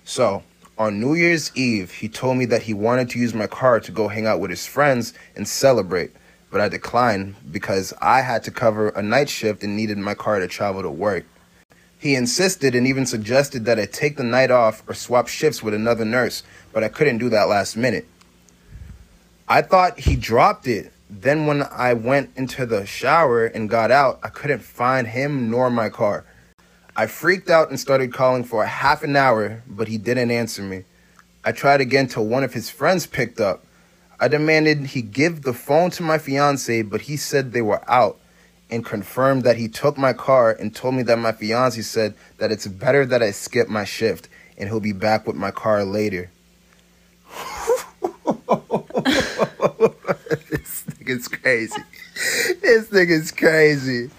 So, 0.04 0.44
on 0.78 1.00
New 1.00 1.14
Year's 1.14 1.50
Eve, 1.56 1.90
he 1.90 2.08
told 2.08 2.36
me 2.36 2.44
that 2.44 2.62
he 2.62 2.72
wanted 2.72 3.10
to 3.10 3.18
use 3.18 3.34
my 3.34 3.48
car 3.48 3.80
to 3.80 3.90
go 3.90 4.06
hang 4.06 4.24
out 4.24 4.38
with 4.38 4.50
his 4.50 4.66
friends 4.66 5.14
and 5.34 5.48
celebrate, 5.48 6.12
but 6.52 6.60
I 6.60 6.68
declined 6.68 7.34
because 7.50 7.92
I 8.00 8.20
had 8.20 8.44
to 8.44 8.52
cover 8.52 8.90
a 8.90 9.02
night 9.02 9.28
shift 9.28 9.64
and 9.64 9.76
needed 9.76 9.98
my 9.98 10.14
car 10.14 10.38
to 10.38 10.46
travel 10.46 10.82
to 10.82 10.90
work. 10.90 11.24
He 11.98 12.14
insisted 12.14 12.76
and 12.76 12.86
even 12.86 13.04
suggested 13.04 13.64
that 13.64 13.80
I 13.80 13.86
take 13.86 14.16
the 14.16 14.22
night 14.22 14.52
off 14.52 14.84
or 14.86 14.94
swap 14.94 15.26
shifts 15.26 15.60
with 15.60 15.74
another 15.74 16.04
nurse, 16.04 16.44
but 16.72 16.84
I 16.84 16.88
couldn't 16.88 17.18
do 17.18 17.30
that 17.30 17.48
last 17.48 17.76
minute. 17.76 18.06
I 19.48 19.62
thought 19.62 19.98
he 19.98 20.14
dropped 20.14 20.68
it. 20.68 20.92
Then, 21.10 21.46
when 21.46 21.62
I 21.62 21.94
went 21.94 22.30
into 22.36 22.66
the 22.66 22.84
shower 22.84 23.46
and 23.46 23.70
got 23.70 23.90
out, 23.90 24.18
I 24.22 24.28
couldn't 24.28 24.62
find 24.62 25.06
him 25.06 25.50
nor 25.50 25.70
my 25.70 25.88
car. 25.88 26.26
I 26.94 27.06
freaked 27.06 27.48
out 27.48 27.70
and 27.70 27.80
started 27.80 28.12
calling 28.12 28.44
for 28.44 28.62
a 28.62 28.66
half 28.66 29.02
an 29.02 29.16
hour, 29.16 29.62
but 29.66 29.88
he 29.88 29.96
didn't 29.96 30.30
answer 30.30 30.62
me. 30.62 30.84
I 31.44 31.52
tried 31.52 31.80
again 31.80 32.08
till 32.08 32.26
one 32.26 32.44
of 32.44 32.52
his 32.52 32.68
friends 32.68 33.06
picked 33.06 33.40
up. 33.40 33.64
I 34.20 34.28
demanded 34.28 34.88
he 34.88 35.00
give 35.00 35.42
the 35.42 35.54
phone 35.54 35.90
to 35.92 36.02
my 36.02 36.18
fiance, 36.18 36.82
but 36.82 37.02
he 37.02 37.16
said 37.16 37.52
they 37.52 37.62
were 37.62 37.88
out 37.90 38.18
and 38.68 38.84
confirmed 38.84 39.44
that 39.44 39.56
he 39.56 39.68
took 39.68 39.96
my 39.96 40.12
car 40.12 40.50
and 40.50 40.74
told 40.74 40.94
me 40.94 41.02
that 41.04 41.18
my 41.18 41.32
fiance 41.32 41.80
said 41.80 42.14
that 42.36 42.52
it's 42.52 42.66
better 42.66 43.06
that 43.06 43.22
I 43.22 43.30
skip 43.30 43.68
my 43.68 43.84
shift 43.84 44.28
and 44.58 44.68
he'll 44.68 44.80
be 44.80 44.92
back 44.92 45.26
with 45.26 45.36
my 45.36 45.52
car 45.52 45.84
later. 45.84 46.30
nigga's 51.08 51.28
crazy. 51.28 51.82
This 52.60 52.88
nigga's 52.88 53.32
crazy. 53.32 54.10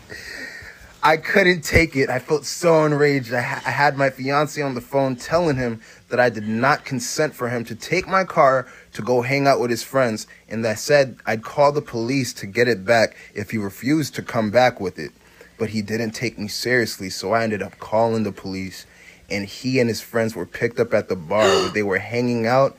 I 1.02 1.18
couldn't 1.18 1.62
take 1.62 1.96
it. 1.96 2.10
I 2.10 2.20
felt 2.20 2.46
so 2.46 2.86
enraged. 2.86 3.34
I, 3.34 3.42
ha- 3.42 3.64
I 3.66 3.72
had 3.72 3.96
my 3.96 4.10
fiance 4.10 4.62
on 4.62 4.76
the 4.76 4.82
phone 4.82 5.16
telling 5.16 5.56
him 5.56 5.82
that 6.10 6.20
I 6.20 6.30
did 6.30 6.48
not 6.48 6.84
consent 6.84 7.34
for 7.34 7.50
him 7.50 7.64
to 7.66 7.76
take 7.76 8.08
my 8.08 8.26
car 8.26 8.68
to 8.94 9.02
go 9.02 9.22
hang 9.22 9.48
out 9.48 9.62
with 9.62 9.70
his 9.70 9.84
friends, 9.84 10.28
and 10.50 10.66
that 10.66 10.80
said 10.80 11.18
I'd 11.26 11.44
call 11.44 11.72
the 11.72 11.82
police 11.82 12.34
to 12.34 12.46
get 12.46 12.68
it 12.68 12.84
back 12.84 13.16
if 13.34 13.52
he 13.52 13.58
refused 13.58 14.16
to 14.16 14.22
come 14.22 14.52
back 14.52 14.82
with 14.82 15.00
it. 15.00 15.12
But 15.58 15.70
he 15.70 15.82
didn't 15.82 16.12
take 16.12 16.38
me 16.38 16.48
seriously, 16.48 17.10
so 17.10 17.32
I 17.32 17.44
ended 17.44 17.62
up 17.62 17.80
calling 17.80 18.24
the 18.24 18.32
police, 18.32 18.86
and 19.30 19.46
he 19.46 19.80
and 19.80 19.88
his 19.88 20.02
friends 20.02 20.36
were 20.36 20.46
picked 20.46 20.80
up 20.80 20.94
at 20.94 21.08
the 21.08 21.16
bar 21.16 21.46
where 21.46 21.70
they 21.70 21.84
were 21.84 22.00
hanging 22.00 22.46
out. 22.46 22.76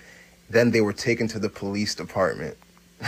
Then 0.51 0.73
they 0.73 0.81
were 0.81 0.93
taken 0.93 1.29
to 1.29 1.39
the 1.39 1.49
police 1.49 1.95
department. 1.95 2.57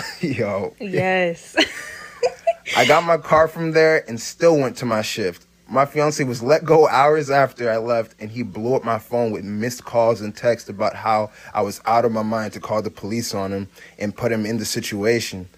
Yo. 0.21 0.75
Yes. 0.81 1.57
I 2.77 2.87
got 2.87 3.05
my 3.05 3.19
car 3.19 3.49
from 3.49 3.73
there 3.73 4.09
and 4.09 4.21
still 4.21 4.59
went 4.59 4.77
to 4.79 4.87
my 4.87 5.03
shift. 5.03 5.47
My 5.69 5.87
fiance 5.87 6.23
was 6.25 6.43
let 6.43 6.65
go 6.65 6.87
hours 6.89 7.31
after 7.31 7.71
I 7.71 7.79
left, 7.79 8.15
and 8.21 8.31
he 8.31 8.43
blew 8.43 8.75
up 8.75 8.85
my 8.85 8.99
phone 8.99 9.31
with 9.31 9.43
missed 9.45 9.85
calls 9.85 10.21
and 10.21 10.37
texts 10.37 10.69
about 10.69 10.95
how 10.95 11.31
I 11.55 11.63
was 11.63 11.81
out 11.87 12.05
of 12.05 12.13
my 12.13 12.23
mind 12.23 12.53
to 12.53 12.61
call 12.61 12.83
the 12.83 12.91
police 12.91 13.35
on 13.35 13.53
him 13.53 13.69
and 13.99 14.15
put 14.15 14.33
him 14.33 14.45
in 14.45 14.59
the 14.59 14.67
situation. 14.67 15.49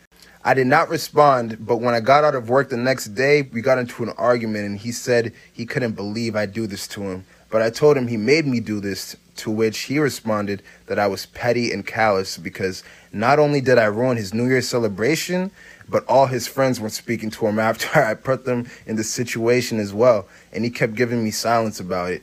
I 0.45 0.55
did 0.55 0.69
not 0.69 0.89
respond, 0.89 1.67
but 1.67 1.79
when 1.79 1.95
I 1.95 2.01
got 2.01 2.23
out 2.23 2.35
of 2.35 2.49
work 2.49 2.69
the 2.69 2.77
next 2.77 3.07
day, 3.07 3.43
we 3.43 3.61
got 3.61 3.79
into 3.79 4.05
an 4.05 4.11
argument, 4.11 4.67
and 4.67 4.79
he 4.79 4.93
said 4.93 5.33
he 5.53 5.67
couldn't 5.67 5.93
believe 5.93 6.37
I 6.37 6.47
do 6.47 6.67
this 6.67 6.87
to 6.89 7.03
him. 7.03 7.25
But 7.51 7.63
I 7.63 7.71
told 7.71 7.97
him 7.97 8.07
he 8.07 8.17
made 8.17 8.47
me 8.47 8.61
do 8.61 8.79
this, 8.79 9.17
to 9.37 9.51
which 9.51 9.81
he 9.81 9.99
responded 9.99 10.63
that 10.87 10.99
I 10.99 11.07
was 11.07 11.27
petty 11.27 11.73
and 11.73 11.87
callous 11.87 12.39
because 12.39 12.83
not 13.13 13.39
only 13.39 13.61
did 13.61 13.79
I 13.79 13.85
ruin 13.85 14.17
his 14.17 14.35
New 14.35 14.47
Year's 14.47 14.69
celebration, 14.69 15.51
but 15.89 16.05
all 16.07 16.27
his 16.27 16.47
friends 16.47 16.81
were 16.81 16.91
speaking 16.91 17.31
to 17.31 17.47
him 17.47 17.59
after 17.71 18.03
I 18.03 18.15
put 18.15 18.45
them 18.45 18.69
in 18.87 18.97
the 18.97 19.05
situation 19.05 19.79
as 19.79 19.93
well, 19.93 20.27
and 20.53 20.65
he 20.65 20.71
kept 20.71 20.95
giving 20.95 21.23
me 21.23 21.31
silence 21.31 21.81
about 21.81 22.13
it. 22.13 22.23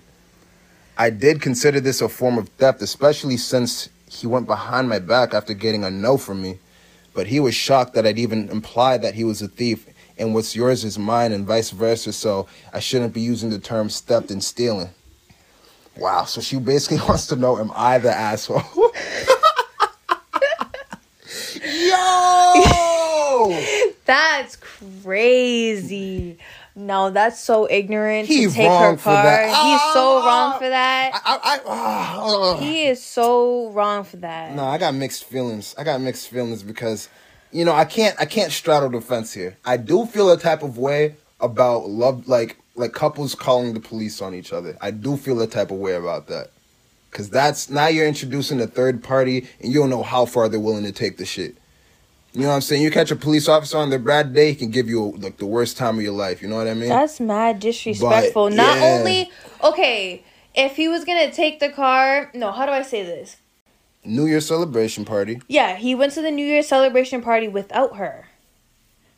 I 0.98 1.10
did 1.10 1.42
consider 1.42 1.80
this 1.80 2.02
a 2.02 2.10
form 2.10 2.38
of 2.38 2.50
theft, 2.50 2.82
especially 2.82 3.38
since 3.38 3.90
he 4.10 4.28
went 4.28 4.46
behind 4.46 4.90
my 4.90 5.00
back 5.00 5.34
after 5.34 5.54
getting 5.54 5.84
a 5.84 5.90
no 5.90 6.18
from 6.18 6.42
me. 6.42 6.60
But 7.14 7.28
he 7.28 7.40
was 7.40 7.56
shocked 7.56 7.94
that 7.96 8.06
I'd 8.06 8.20
even 8.20 8.50
implied 8.50 9.02
that 9.02 9.16
he 9.16 9.24
was 9.24 9.42
a 9.42 9.48
thief 9.48 9.86
and 10.22 10.36
what's 10.36 10.56
yours 10.56 10.84
is 10.84 11.00
mine, 11.00 11.32
and 11.32 11.48
vice 11.48 11.72
versa. 11.72 12.14
So 12.14 12.48
I 12.72 12.80
shouldn't 12.80 13.14
be 13.14 13.22
using 13.22 13.50
the 13.50 13.58
term 13.58 13.90
theft 13.90 14.30
and 14.30 14.44
stealing. 14.44 14.92
Wow. 15.98 16.26
So 16.26 16.42
she 16.42 16.58
basically 16.60 16.98
wants 17.08 17.28
to 17.28 17.36
know, 17.36 17.58
am 17.58 17.72
I 17.76 17.98
the 17.98 18.12
asshole? 18.14 18.62
Yo! 22.62 23.60
That's 24.06 24.56
crazy. 24.58 26.38
No, 26.76 27.10
that's 27.10 27.40
so 27.40 27.68
ignorant 27.70 28.28
He 28.28 28.46
to 28.48 28.52
take 28.52 28.68
wrong 28.70 28.92
her 28.94 28.98
for 28.98 29.04
car. 29.04 29.24
that. 29.24 29.46
He's 29.48 29.82
so 29.94 30.20
Ah! 30.22 30.26
wrong 30.26 30.60
for 30.60 30.70
that. 30.70 31.12
I, 31.14 31.40
I, 31.44 31.60
ah, 31.66 32.58
He 32.60 32.86
is 32.88 33.04
so 33.04 33.70
wrong 33.72 34.04
for 34.06 34.18
that. 34.18 34.56
No, 34.56 34.64
I 34.66 34.78
got 34.78 34.94
mixed 34.96 35.26
feelings. 35.26 35.76
I 35.78 35.84
got 35.84 36.00
mixed 36.02 36.30
feelings 36.30 36.64
because, 36.64 37.10
you 37.52 37.66
know, 37.66 37.74
I 37.74 37.86
can't 37.86 38.16
I 38.20 38.26
can't 38.26 38.52
straddle 38.52 38.90
the 38.90 39.02
fence 39.02 39.34
here. 39.34 39.58
I 39.66 39.78
do 39.78 40.06
feel 40.06 40.32
a 40.32 40.38
type 40.40 40.64
of 40.64 40.78
way 40.78 41.16
about 41.40 41.90
love, 41.90 42.28
like 42.28 42.58
like 42.76 42.94
couples 42.94 43.36
calling 43.36 43.74
the 43.74 43.80
police 43.80 44.22
on 44.22 44.34
each 44.34 44.54
other. 44.54 44.78
I 44.82 44.92
do 44.92 45.18
feel 45.18 45.42
a 45.42 45.48
type 45.48 45.72
of 45.72 45.78
way 45.78 45.96
about 45.96 46.28
that, 46.28 46.52
because 47.10 47.30
that's 47.30 47.70
now 47.70 47.88
you're 47.88 48.08
introducing 48.08 48.62
a 48.62 48.68
third 48.68 49.04
party, 49.04 49.48
and 49.60 49.72
you 49.72 49.80
don't 49.80 49.90
know 49.90 50.04
how 50.04 50.26
far 50.26 50.50
they're 50.50 50.60
willing 50.60 50.86
to 50.86 50.92
take 50.92 51.18
the 51.18 51.26
shit. 51.26 51.58
You 52.34 52.44
know 52.44 52.48
what 52.48 52.56
I'm 52.56 52.62
saying? 52.62 52.82
You 52.82 52.92
catch 52.92 53.12
a 53.12 53.18
police 53.18 53.50
officer 53.50 53.78
on 53.78 53.90
their 53.90 54.00
bad 54.00 54.34
day, 54.34 54.50
he 54.50 54.56
can 54.56 54.72
give 54.72 54.88
you 54.88 55.12
like 55.18 55.38
the 55.38 55.46
worst 55.46 55.76
time 55.76 55.98
of 55.98 56.02
your 56.02 56.14
life. 56.14 56.42
You 56.42 56.48
know 56.48 56.56
what 56.56 56.68
I 56.68 56.74
mean? 56.74 56.88
That's 56.88 57.20
mad 57.20 57.60
disrespectful. 57.60 58.48
But, 58.48 58.56
Not 58.56 58.78
yeah. 58.78 58.84
only 58.86 59.32
okay, 59.62 60.24
if 60.56 60.78
he 60.78 60.88
was 60.88 61.04
gonna 61.04 61.32
take 61.32 61.60
the 61.60 61.70
car, 61.70 62.32
no, 62.34 62.54
how 62.54 62.66
do 62.66 62.72
I 62.72 62.84
say 62.84 63.04
this? 63.04 63.36
New 64.06 64.26
Year 64.26 64.40
celebration 64.40 65.04
party. 65.04 65.42
Yeah, 65.48 65.76
he 65.76 65.94
went 65.94 66.14
to 66.14 66.22
the 66.22 66.32
New 66.32 66.46
Year 66.46 66.64
celebration 66.64 67.22
party 67.22 67.48
without 67.50 67.98
her. 67.98 68.30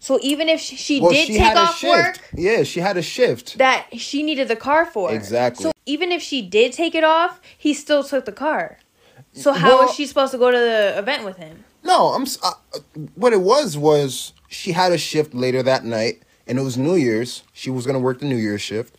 So 0.03 0.19
even 0.21 0.49
if 0.49 0.59
she, 0.59 0.75
she 0.75 0.99
Well, 0.99 1.11
did 1.11 1.27
she 1.27 1.37
take 1.37 1.55
off 1.55 1.77
shift. 1.77 1.93
work, 1.93 2.19
Yeah, 2.35 2.63
she 2.63 2.81
had 2.81 2.97
a 2.97 3.01
shift. 3.01 3.57
that 3.57 3.85
she 3.97 4.21
needed 4.21 4.49
the 4.49 4.57
car 4.57 4.85
for. 4.85 5.09
Exactly. 5.13 5.63
So 5.63 5.71
even 5.85 6.11
if 6.11 6.21
she 6.21 6.41
did 6.41 6.73
take 6.73 6.93
it 6.93 7.05
off, 7.05 7.39
he 7.57 7.73
still 7.73 8.03
took 8.03 8.25
the 8.25 8.33
car. 8.33 8.79
So 9.31 9.53
how 9.53 9.77
Well- 9.79 9.87
is 9.89 9.95
she 9.95 10.05
supposed 10.05 10.33
to 10.33 10.37
go 10.37 10.51
to 10.51 10.57
the 10.57 10.95
event 10.97 11.23
with 11.23 11.37
him? 11.37 11.63
No, 11.85 12.07
I'm. 12.09 12.23
s- 12.23 12.37
Uh, 12.43 12.51
what 13.15 13.31
it 13.31 13.39
was 13.39 13.77
was 13.77 14.33
she 14.49 14.73
had 14.73 14.91
a 14.91 14.97
shift 14.97 15.33
later 15.33 15.63
that 15.63 15.85
night, 15.85 16.21
and 16.47 16.59
it 16.59 16.63
was 16.63 16.75
New 16.77 16.95
Year's. 16.95 17.43
She 17.53 17.69
was 17.69 17.85
gonna 17.85 17.99
work 17.99 18.19
the 18.19 18.25
New 18.25 18.35
Year's 18.35 18.61
shift, 18.61 18.95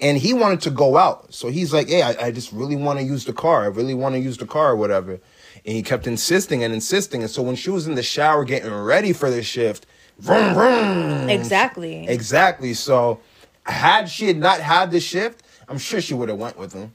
and 0.00 0.18
he 0.18 0.34
wanted 0.34 0.60
to 0.62 0.70
go 0.70 0.96
out. 0.96 1.32
So 1.32 1.48
he's 1.50 1.72
like, 1.72 1.88
"Hey, 1.88 2.02
I, 2.02 2.26
I 2.26 2.30
just 2.32 2.50
really 2.52 2.74
want 2.76 2.98
to 2.98 3.04
use 3.04 3.24
the 3.24 3.32
car. 3.32 3.62
I 3.62 3.66
really 3.66 3.94
want 3.94 4.16
to 4.16 4.20
use 4.20 4.36
the 4.36 4.46
car, 4.46 4.70
or 4.72 4.76
whatever." 4.76 5.20
And 5.64 5.76
he 5.76 5.82
kept 5.84 6.08
insisting 6.08 6.64
and 6.64 6.74
insisting. 6.74 7.22
And 7.22 7.30
so 7.30 7.40
when 7.40 7.54
she 7.54 7.70
was 7.70 7.86
in 7.86 7.94
the 7.94 8.02
shower 8.02 8.44
getting 8.44 8.72
ready 8.74 9.12
for 9.12 9.30
the 9.30 9.42
shift, 9.44 9.86
vroom, 10.20 10.54
vroom, 10.54 11.28
Exactly. 11.30 12.06
exactly. 12.08 12.74
So 12.74 13.20
had 13.64 14.06
she 14.08 14.32
not 14.32 14.60
had 14.60 14.90
the 14.90 15.00
shift, 15.00 15.42
I'm 15.68 15.78
sure 15.78 16.00
she 16.00 16.14
would 16.14 16.28
have 16.28 16.38
went 16.38 16.58
with 16.58 16.72
him. 16.72 16.92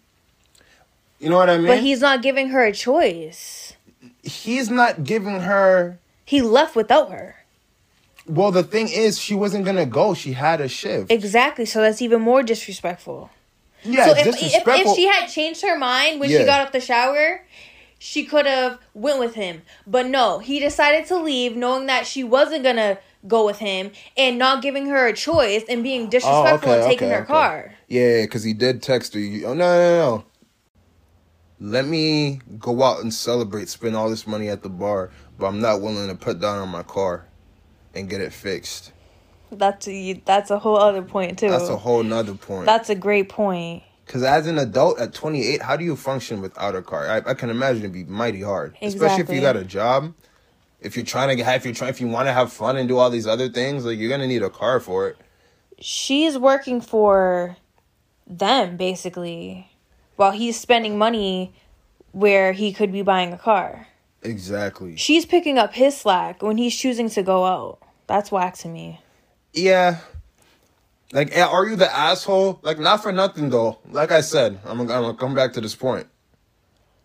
You 1.19 1.29
know 1.29 1.37
what 1.37 1.49
I 1.49 1.57
mean? 1.57 1.67
But 1.67 1.79
he's 1.79 2.01
not 2.01 2.21
giving 2.21 2.49
her 2.49 2.63
a 2.65 2.71
choice. 2.71 3.73
he's 4.23 4.69
not 4.69 5.03
giving 5.03 5.41
her 5.41 5.99
He 6.25 6.41
left 6.41 6.75
without 6.75 7.11
her. 7.11 7.35
Well, 8.27 8.51
the 8.51 8.63
thing 8.63 8.89
is, 8.89 9.19
she 9.19 9.35
wasn't 9.35 9.65
gonna 9.65 9.85
go. 9.85 10.13
She 10.15 10.33
had 10.33 10.59
a 10.61 10.67
shift. 10.67 11.11
Exactly. 11.11 11.65
So 11.65 11.81
that's 11.81 12.01
even 12.01 12.21
more 12.21 12.41
disrespectful. 12.43 13.29
yeah, 13.83 14.05
so 14.05 14.11
if, 14.17 14.27
if 14.41 14.63
if 14.67 14.95
she 14.95 15.05
had 15.07 15.27
changed 15.27 15.61
her 15.61 15.77
mind 15.77 16.19
when 16.19 16.29
Yeah. 16.31 16.39
she 16.39 16.45
got 16.45 16.61
up 16.61 16.71
the 16.71 16.79
shower, 16.81 17.43
she 17.99 18.25
could 18.25 18.45
have 18.47 18.79
went 18.95 19.19
with 19.19 19.35
him. 19.35 19.61
But 19.85 20.07
no, 20.07 20.39
he 20.39 20.59
decided 20.59 21.05
to 21.07 21.17
leave 21.19 21.55
knowing 21.55 21.85
that 21.85 22.07
she 22.07 22.23
wasn't 22.23 22.63
gonna 22.63 22.97
go 23.27 23.45
with 23.45 23.59
him 23.59 23.91
and 24.17 24.37
not 24.37 24.61
giving 24.61 24.87
her 24.87 25.07
a 25.07 25.13
choice 25.13 25.63
and 25.69 25.83
being 25.83 26.09
disrespectful 26.09 26.71
oh, 26.71 26.81
and 26.81 26.83
taking 26.83 27.09
her 27.09 27.25
car. 27.25 27.73
Yeah, 27.87 28.21
because 28.21 28.43
he 28.43 28.53
did 28.53 28.81
text 28.81 29.13
her. 29.13 29.19
Oh 29.19 29.53
no, 29.53 29.55
no, 29.55 29.97
no! 29.97 30.25
Let 31.59 31.85
me 31.85 32.41
go 32.59 32.83
out 32.83 33.01
and 33.01 33.13
celebrate, 33.13 33.69
spend 33.69 33.95
all 33.95 34.09
this 34.09 34.27
money 34.27 34.49
at 34.49 34.61
the 34.61 34.69
bar, 34.69 35.11
but 35.37 35.47
I'm 35.47 35.61
not 35.61 35.81
willing 35.81 36.07
to 36.09 36.15
put 36.15 36.39
down 36.39 36.59
on 36.59 36.69
my 36.69 36.83
car 36.83 37.25
and 37.93 38.09
get 38.09 38.21
it 38.21 38.33
fixed. 38.33 38.91
That's 39.51 39.87
a, 39.87 40.13
that's 40.25 40.51
a 40.51 40.59
whole 40.59 40.77
other 40.77 41.01
point 41.01 41.39
too. 41.39 41.49
That's 41.49 41.69
a 41.69 41.77
whole 41.77 42.03
nother 42.03 42.33
point. 42.33 42.65
That's 42.65 42.89
a 42.89 42.95
great 42.95 43.29
point. 43.29 43.83
Because 44.05 44.21
as 44.23 44.47
an 44.47 44.59
adult 44.59 44.99
at 44.99 45.13
28, 45.13 45.61
how 45.61 45.75
do 45.75 45.83
you 45.83 45.95
function 45.95 46.41
without 46.41 46.75
a 46.75 46.81
car? 46.81 47.07
I, 47.09 47.31
I 47.31 47.33
can 47.33 47.49
imagine 47.49 47.83
it'd 47.83 47.93
be 47.93 48.03
mighty 48.03 48.41
hard, 48.41 48.77
especially 48.81 49.23
if 49.23 49.29
you 49.29 49.41
got 49.41 49.55
a 49.55 49.63
job. 49.63 50.13
If 50.85 50.95
you're 50.95 51.05
trying 51.05 51.29
to 51.29 51.35
get, 51.35 51.55
if 51.55 51.65
you're 51.65 51.73
trying, 51.73 51.89
if 51.89 51.99
you 51.99 52.07
want 52.07 52.27
to 52.27 52.33
have 52.33 52.53
fun 52.53 52.77
and 52.77 52.87
do 52.87 52.97
all 52.97 53.09
these 53.09 53.25
other 53.25 53.49
things, 53.49 53.85
like 53.85 53.97
you're 53.97 54.09
gonna 54.09 54.27
need 54.27 54.43
a 54.43 54.49
car 54.51 54.79
for 54.79 55.07
it. 55.07 55.17
She's 55.79 56.37
working 56.37 56.79
for 56.79 57.57
them 58.27 58.77
basically, 58.77 59.69
while 60.15 60.31
he's 60.31 60.59
spending 60.59 60.97
money 60.97 61.53
where 62.11 62.53
he 62.53 62.71
could 62.71 62.91
be 62.91 63.01
buying 63.01 63.33
a 63.33 63.37
car. 63.37 63.87
Exactly. 64.21 64.95
She's 64.95 65.25
picking 65.25 65.57
up 65.57 65.73
his 65.73 65.97
slack 65.97 66.41
when 66.41 66.57
he's 66.57 66.75
choosing 66.75 67.09
to 67.09 67.23
go 67.23 67.45
out. 67.45 67.79
That's 68.07 68.31
whack 68.31 68.55
to 68.59 68.67
me. 68.67 69.01
Yeah. 69.53 69.97
Like, 71.11 71.35
are 71.37 71.65
you 71.67 71.75
the 71.75 71.91
asshole? 71.93 72.59
Like, 72.61 72.79
not 72.79 73.01
for 73.03 73.11
nothing 73.11 73.49
though. 73.49 73.79
Like 73.89 74.11
I 74.11 74.21
said, 74.21 74.59
I'm, 74.65 74.77
gonna- 74.77 74.93
I'm 74.93 75.01
gonna 75.01 75.17
come 75.17 75.33
back 75.33 75.53
to 75.53 75.61
this 75.61 75.75
point. 75.75 76.07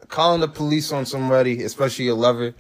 Calling 0.09 0.41
the 0.41 0.49
police 0.49 0.93
on 0.93 1.07
somebody, 1.07 1.63
especially 1.63 2.07
your 2.07 2.15
lover. 2.17 2.55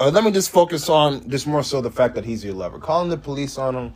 Uh, 0.00 0.08
let 0.08 0.24
me 0.24 0.30
just 0.30 0.50
focus 0.50 0.88
on 0.88 1.28
just 1.28 1.46
more 1.46 1.62
so 1.62 1.82
the 1.82 1.90
fact 1.90 2.14
that 2.14 2.24
he's 2.24 2.42
your 2.42 2.54
lover. 2.54 2.78
Calling 2.78 3.10
the 3.10 3.18
police 3.18 3.58
on 3.58 3.74
him, 3.76 3.92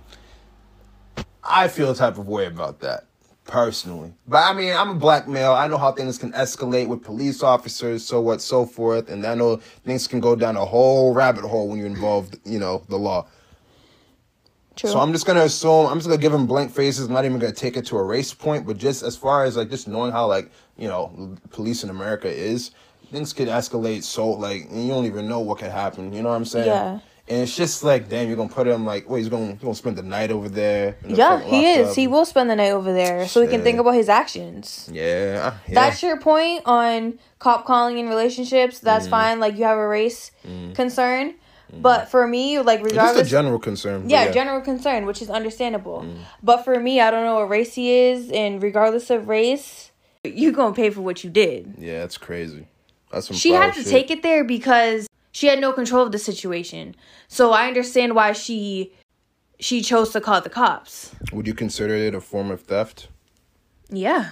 I 1.42 1.66
feel 1.68 1.90
a 1.90 1.94
type 1.94 2.18
of 2.18 2.28
way 2.28 2.44
about 2.44 2.80
that 2.80 3.06
personally. 3.44 4.12
But 4.28 4.44
I 4.44 4.52
mean, 4.52 4.76
I'm 4.76 4.90
a 4.90 4.94
black 4.94 5.26
male. 5.26 5.52
I 5.52 5.66
know 5.66 5.78
how 5.78 5.92
things 5.92 6.18
can 6.18 6.32
escalate 6.32 6.88
with 6.88 7.02
police 7.02 7.42
officers, 7.42 8.04
so 8.04 8.20
what, 8.20 8.42
so 8.42 8.66
forth, 8.66 9.08
and 9.08 9.24
I 9.26 9.34
know 9.34 9.56
things 9.56 10.06
can 10.06 10.20
go 10.20 10.36
down 10.36 10.58
a 10.58 10.64
whole 10.66 11.14
rabbit 11.14 11.44
hole 11.44 11.68
when 11.68 11.78
you're 11.78 11.86
involved, 11.86 12.38
you 12.44 12.58
know, 12.58 12.82
the 12.90 12.96
law. 12.96 13.26
True. 14.76 14.90
So 14.90 14.98
I'm 14.98 15.12
just 15.12 15.24
gonna 15.24 15.44
assume 15.44 15.86
I'm 15.86 15.98
just 15.98 16.08
gonna 16.08 16.20
give 16.20 16.34
him 16.34 16.46
blank 16.46 16.70
faces. 16.70 17.06
I'm 17.06 17.14
not 17.14 17.24
even 17.24 17.38
gonna 17.38 17.52
take 17.52 17.78
it 17.78 17.86
to 17.86 17.96
a 17.96 18.02
race 18.02 18.34
point, 18.34 18.66
but 18.66 18.76
just 18.76 19.02
as 19.02 19.16
far 19.16 19.44
as 19.44 19.56
like 19.56 19.70
just 19.70 19.88
knowing 19.88 20.12
how 20.12 20.26
like 20.26 20.50
you 20.76 20.88
know 20.88 21.38
police 21.50 21.82
in 21.82 21.88
America 21.88 22.28
is, 22.28 22.72
things 23.14 23.32
could 23.32 23.48
escalate 23.48 24.02
so 24.02 24.30
like 24.30 24.66
you 24.70 24.88
don't 24.88 25.06
even 25.06 25.28
know 25.28 25.40
what 25.40 25.58
could 25.58 25.70
happen. 25.70 26.12
You 26.12 26.22
know 26.22 26.30
what 26.30 26.36
I'm 26.36 26.44
saying? 26.44 26.66
Yeah. 26.66 26.98
And 27.26 27.40
it's 27.40 27.56
just 27.56 27.82
like, 27.82 28.10
damn, 28.10 28.26
you're 28.26 28.36
gonna 28.36 28.50
put 28.50 28.66
him 28.66 28.84
like, 28.84 29.08
wait, 29.08 29.20
he's 29.20 29.30
gonna 29.30 29.52
he's 29.52 29.62
gonna 29.62 29.74
spend 29.74 29.96
the 29.96 30.02
night 30.02 30.30
over 30.30 30.48
there. 30.48 30.96
the 31.00 31.14
yeah, 31.14 31.40
he 31.40 31.66
is. 31.66 31.78
lockup. 31.78 31.96
He 31.96 32.06
will 32.06 32.26
spend 32.26 32.50
the 32.50 32.56
night 32.56 32.72
over 32.72 32.92
there 32.92 33.26
so 33.26 33.40
he 33.40 33.48
can 33.48 33.62
think 33.62 33.78
about 33.78 33.94
his 33.94 34.10
actions. 34.10 34.90
Yeah, 34.92 35.54
yeah. 35.66 35.74
That's 35.74 36.02
your 36.02 36.20
point 36.20 36.62
on 36.66 37.18
cop 37.38 37.64
calling 37.64 37.96
in 37.96 38.08
relationships. 38.08 38.80
Mm. 38.80 38.82
That's 38.82 39.08
fine. 39.08 39.40
Like 39.40 39.56
you 39.56 39.64
have 39.64 39.78
a 39.78 39.88
race 39.88 40.32
mm. 40.46 40.74
concern. 40.74 41.34
Mm. 41.72 41.80
But 41.80 42.10
for 42.10 42.26
me, 42.26 42.58
like 42.58 42.80
just 42.80 42.92
a 42.92 42.94
regardless 42.94 43.30
general 43.30 43.58
concern. 43.58 44.02
but 44.02 44.10
yeah, 44.10 44.30
general 44.30 44.60
concern, 44.60 45.06
which 45.06 45.22
is 45.22 45.30
understandable. 45.30 46.02
Mm. 46.02 46.18
But 46.42 46.64
for 46.64 46.78
me, 46.78 47.00
I 47.00 47.10
don't 47.10 47.24
know 47.24 47.36
what 47.36 47.48
race 47.48 47.74
he 47.74 47.90
is, 47.90 48.30
and 48.32 48.62
regardless 48.62 49.08
of 49.08 49.28
race, 49.28 49.92
you 50.24 50.52
gonna 50.52 50.74
pay 50.74 50.90
for 50.90 51.00
what 51.00 51.24
you 51.24 51.30
did. 51.30 51.76
yeah, 51.78 52.00
that's 52.00 52.18
crazy. 52.18 52.66
That's 53.14 53.28
some 53.28 53.36
She 53.36 53.50
had 53.52 53.72
to 53.74 53.80
shit. 53.82 53.88
take 53.90 54.10
it 54.10 54.22
there 54.22 54.42
because 54.44 55.06
she 55.32 55.46
had 55.46 55.60
no 55.60 55.72
control 55.72 56.04
of 56.04 56.12
the 56.12 56.18
situation. 56.18 56.96
So 57.28 57.52
I 57.52 57.68
understand 57.68 58.14
why 58.14 58.32
she 58.32 58.92
she 59.60 59.80
chose 59.82 60.10
to 60.10 60.20
call 60.20 60.40
the 60.40 60.50
cops. 60.50 61.12
Would 61.32 61.46
you 61.46 61.54
consider 61.54 61.94
it 61.94 62.14
a 62.14 62.20
form 62.20 62.50
of 62.50 62.60
theft? 62.62 63.08
Yeah. 63.88 64.30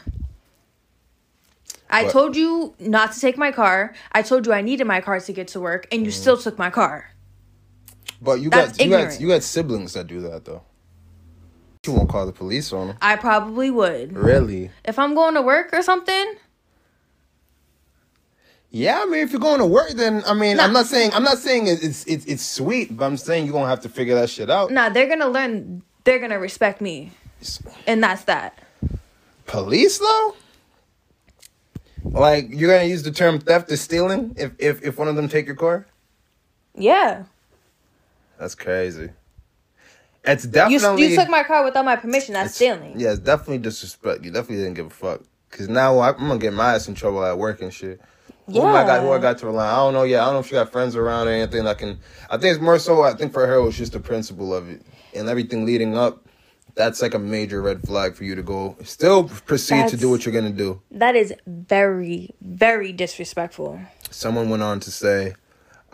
I 1.89 2.05
But- 2.05 2.13
told 2.13 2.37
you 2.37 2.75
not 2.81 3.13
to 3.13 3.21
take 3.21 3.39
my 3.39 3.53
car. 3.53 3.95
I 4.13 4.23
told 4.23 4.47
you 4.47 4.53
I 4.53 4.63
needed 4.63 4.87
my 4.87 5.01
car 5.01 5.21
to 5.21 5.33
get 5.33 5.47
to 5.49 5.61
work, 5.61 5.87
and 5.93 6.05
you 6.05 6.11
Mm. 6.11 6.15
still 6.23 6.37
took 6.37 6.59
my 6.59 6.71
car. 6.71 7.11
But 8.21 8.41
you 8.41 8.51
That's 8.51 8.79
got 8.79 8.85
you 8.85 8.91
got 8.91 9.21
you 9.21 9.29
got 9.29 9.43
siblings 9.43 9.93
that 9.93 10.07
do 10.09 10.21
that 10.23 10.45
though. 10.45 10.63
You 11.87 11.93
won't 11.93 12.09
call 12.09 12.27
the 12.27 12.33
police 12.33 12.73
on 12.73 12.89
them. 12.89 12.97
I 13.03 13.17
probably 13.17 13.71
would. 13.71 14.17
Really? 14.17 14.71
If 14.85 14.99
I'm 14.99 15.15
going 15.15 15.35
to 15.35 15.43
work 15.43 15.71
or 15.73 15.83
something, 15.83 16.35
Yeah, 18.75 19.01
I 19.03 19.05
mean, 19.05 19.21
if 19.21 19.33
you're 19.33 19.41
going 19.41 19.59
to 19.61 19.67
work, 19.67 19.91
then 19.91 20.23
I 20.27 20.33
mean, 20.33 20.57
Nah. 20.57 20.65
I'm 20.65 20.73
not 20.73 20.87
saying 20.87 21.11
I'm 21.13 21.23
not 21.23 21.37
saying 21.39 21.67
it's 21.67 22.05
it's 22.07 22.25
it's 22.25 22.43
sweet, 22.45 22.97
but 22.97 23.05
I'm 23.05 23.19
saying 23.19 23.45
you're 23.45 23.53
gonna 23.53 23.69
have 23.69 23.81
to 23.83 23.89
figure 23.91 24.15
that 24.15 24.31
shit 24.31 24.49
out. 24.49 24.71
nah, 24.71 24.89
they're 24.89 25.09
gonna 25.09 25.29
learn. 25.29 25.83
They're 26.05 26.19
gonna 26.19 26.39
respect 26.39 26.81
me, 26.81 27.13
and 27.87 28.03
that's 28.03 28.25
that. 28.25 28.59
Police 29.47 29.99
though, 29.99 30.35
like 32.05 32.47
you're 32.49 32.71
gonna 32.75 32.89
use 32.89 33.03
the 33.03 33.13
term 33.13 33.39
theft 33.41 33.71
or 33.71 33.77
stealing 33.77 34.35
if 34.39 34.53
if 34.59 34.83
if 34.83 34.99
one 34.99 35.07
of 35.09 35.17
them 35.17 35.29
take 35.29 35.47
your 35.47 35.57
car. 35.57 35.87
Yeah, 36.75 37.25
That's 38.39 38.55
crazy. 38.55 39.11
It's 40.25 40.45
definitely 40.45 41.09
you 41.11 41.17
took 41.17 41.29
my 41.29 41.43
car 41.43 41.63
without 41.65 41.85
my 41.85 41.97
permission. 41.97 42.33
That's 42.33 42.55
stealing. 42.55 42.99
Yeah, 42.99 43.11
it's 43.11 43.19
definitely 43.21 43.59
disrespect. 43.59 44.25
You 44.25 44.31
definitely 44.31 44.65
didn't 44.65 44.75
give 44.75 44.87
a 44.87 44.91
fuck. 44.91 45.21
Cause 45.51 45.69
now 45.69 45.99
I- 45.99 46.13
I'm 46.13 46.29
gonna 46.29 46.39
get 46.39 46.55
my 46.55 46.75
ass 46.75 46.89
in 46.89 46.95
trouble 46.95 47.23
at 47.25 47.37
work 47.37 47.61
and 47.61 47.75
shit. 47.75 48.01
Who 48.61 48.67
I 48.67 48.85
got? 48.85 49.03
Who 49.03 49.11
I 49.11 49.19
got 49.19 49.39
to 49.39 49.47
rely? 49.47 49.69
on? 49.69 49.73
I 49.73 49.77
don't 49.77 49.95
know. 49.95 50.03
Yeah, 50.03 50.23
I 50.23 50.25
don't 50.27 50.35
know 50.35 50.41
if 50.41 50.47
she 50.47 50.53
got 50.53 50.71
friends 50.73 50.97
around 50.97 51.29
or 51.29 51.31
anything 51.31 51.65
that 51.65 51.79
can. 51.79 51.99
I 52.31 52.37
think 52.37 52.55
it's 52.55 52.63
more 52.63 52.79
so. 52.79 53.03
I 53.03 53.15
think 53.15 53.33
for 53.33 53.47
her 53.47 53.57
it 53.57 53.63
was 53.63 53.77
just 53.77 53.93
the 53.93 54.01
principle 54.01 54.55
of 54.55 54.69
it 54.69 54.83
and 55.15 55.29
everything 55.29 55.65
leading 55.65 55.97
up. 55.97 56.27
That's 56.75 57.03
like 57.03 57.13
a 57.13 57.19
major 57.19 57.61
red 57.61 57.83
flag 57.87 58.15
for 58.15 58.25
you 58.25 58.35
to 58.35 58.43
go. 58.43 58.77
Still 58.83 59.25
proceed 59.25 59.89
to 59.89 59.97
do 59.97 60.09
what 60.09 60.25
you're 60.25 60.33
gonna 60.33 60.51
do. 60.51 60.81
That 60.91 61.17
is 61.17 61.35
very, 61.47 62.35
very 62.41 62.93
disrespectful. 62.93 63.79
Someone 64.11 64.49
went 64.49 64.63
on 64.63 64.81
to 64.81 64.91
say, 64.91 65.35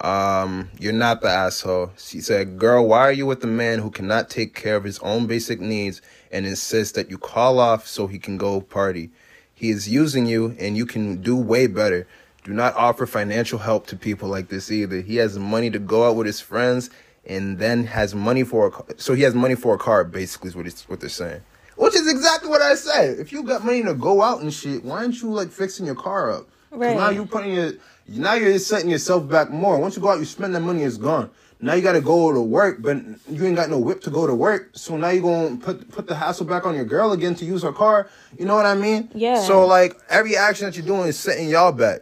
um, 0.01 0.71
"You're 0.79 0.93
not 0.93 1.21
the 1.21 1.31
asshole." 1.31 1.91
She 1.97 2.21
said, 2.21 2.59
"Girl, 2.59 2.87
why 2.87 3.01
are 3.01 3.13
you 3.13 3.27
with 3.27 3.43
a 3.43 3.49
man 3.49 3.81
who 3.81 3.91
cannot 3.91 4.31
take 4.31 4.55
care 4.55 4.77
of 4.77 4.85
his 4.85 5.01
own 5.01 5.27
basic 5.27 5.61
needs 5.61 6.01
and 6.31 6.47
insists 6.47 6.93
that 6.93 7.11
you 7.11 7.19
call 7.19 7.59
off 7.59 7.89
so 7.89 8.07
he 8.07 8.21
can 8.21 8.37
go 8.37 8.61
party? 8.61 9.11
He 9.53 9.71
is 9.71 9.89
using 9.89 10.27
you, 10.27 10.55
and 10.61 10.77
you 10.77 10.87
can 10.87 11.21
do 11.21 11.35
way 11.35 11.67
better." 11.67 12.07
Do 12.45 12.53
not 12.53 12.75
offer 12.77 13.07
financial 13.07 13.59
help 13.59 13.87
to 13.89 13.97
people 13.97 14.29
like 14.29 14.49
this 14.49 14.71
either. 14.71 15.01
He 15.01 15.17
has 15.17 15.39
money 15.39 15.71
to 15.71 15.79
go 15.79 16.09
out 16.09 16.17
with 16.17 16.27
his 16.27 16.41
friends 16.41 16.89
and 17.27 17.59
then 17.59 17.85
has 17.85 18.15
money 18.15 18.43
for 18.43 18.67
a 18.69 18.71
car. 18.71 18.87
So 18.97 19.13
he 19.15 19.23
has 19.23 19.35
money 19.35 19.55
for 19.55 19.75
a 19.75 19.79
car, 19.79 20.05
basically, 20.05 20.49
is 20.49 20.57
what, 20.57 20.67
it's, 20.67 20.89
what 20.89 21.01
they're 21.01 21.09
saying. 21.11 21.43
Which 21.77 21.95
is 21.95 22.11
exactly 22.11 22.49
what 22.49 22.63
I 22.63 22.75
said. 22.75 23.19
If 23.19 23.33
you 23.33 23.43
got 23.43 23.65
money 23.65 23.83
to 23.83 23.95
go 23.95 24.23
out 24.23 24.41
and 24.41 24.53
shit, 24.53 24.85
why 24.85 24.99
aren't 24.99 25.21
you 25.21 25.31
like 25.31 25.51
fixing 25.51 25.85
your 25.87 25.95
car 25.95 26.31
up? 26.33 26.47
'Cause 26.71 26.81
Now 26.81 27.07
Right. 27.07 27.15
you 27.15 27.25
putting 27.27 27.55
your 27.55 27.73
now 28.11 28.35
you're 28.35 28.59
setting 28.59 28.89
yourself 28.89 29.29
back 29.29 29.51
more. 29.51 29.79
Once 29.79 29.95
you 29.97 30.03
go 30.03 30.09
out, 30.11 30.19
you 30.19 30.25
spend 30.25 30.55
that 30.55 30.61
money, 30.61 30.83
it's 30.83 30.97
gone. 30.97 31.31
Now 31.61 31.75
you 31.75 31.83
gotta 31.83 32.01
go 32.01 32.33
to 32.33 32.41
work, 32.41 32.81
but 32.81 32.97
you 33.29 33.45
ain't 33.45 33.57
got 33.57 33.69
no 33.69 33.79
whip 33.79 34.01
to 34.03 34.11
go 34.11 34.27
to 34.27 34.35
work. 34.35 34.71
So 34.75 34.97
now 34.97 35.09
you 35.11 35.21
gonna 35.23 35.57
put 35.57 35.91
put 35.91 36.07
the 36.07 36.15
hassle 36.15 36.47
back 36.47 36.65
on 36.67 36.75
your 36.75 36.85
girl 36.85 37.13
again 37.13 37.35
to 37.37 37.45
use 37.45 37.63
her 37.63 37.73
car. 37.73 38.09
You 38.39 38.45
know 38.47 38.55
what 38.55 38.65
I 38.67 38.75
mean? 38.75 39.09
Yeah. 39.15 39.41
So 39.43 39.67
like 39.67 39.97
every 40.09 40.37
action 40.37 40.67
that 40.67 40.77
you're 40.77 40.87
doing 40.87 41.09
is 41.09 41.19
setting 41.19 41.49
y'all 41.49 41.73
back. 41.73 42.01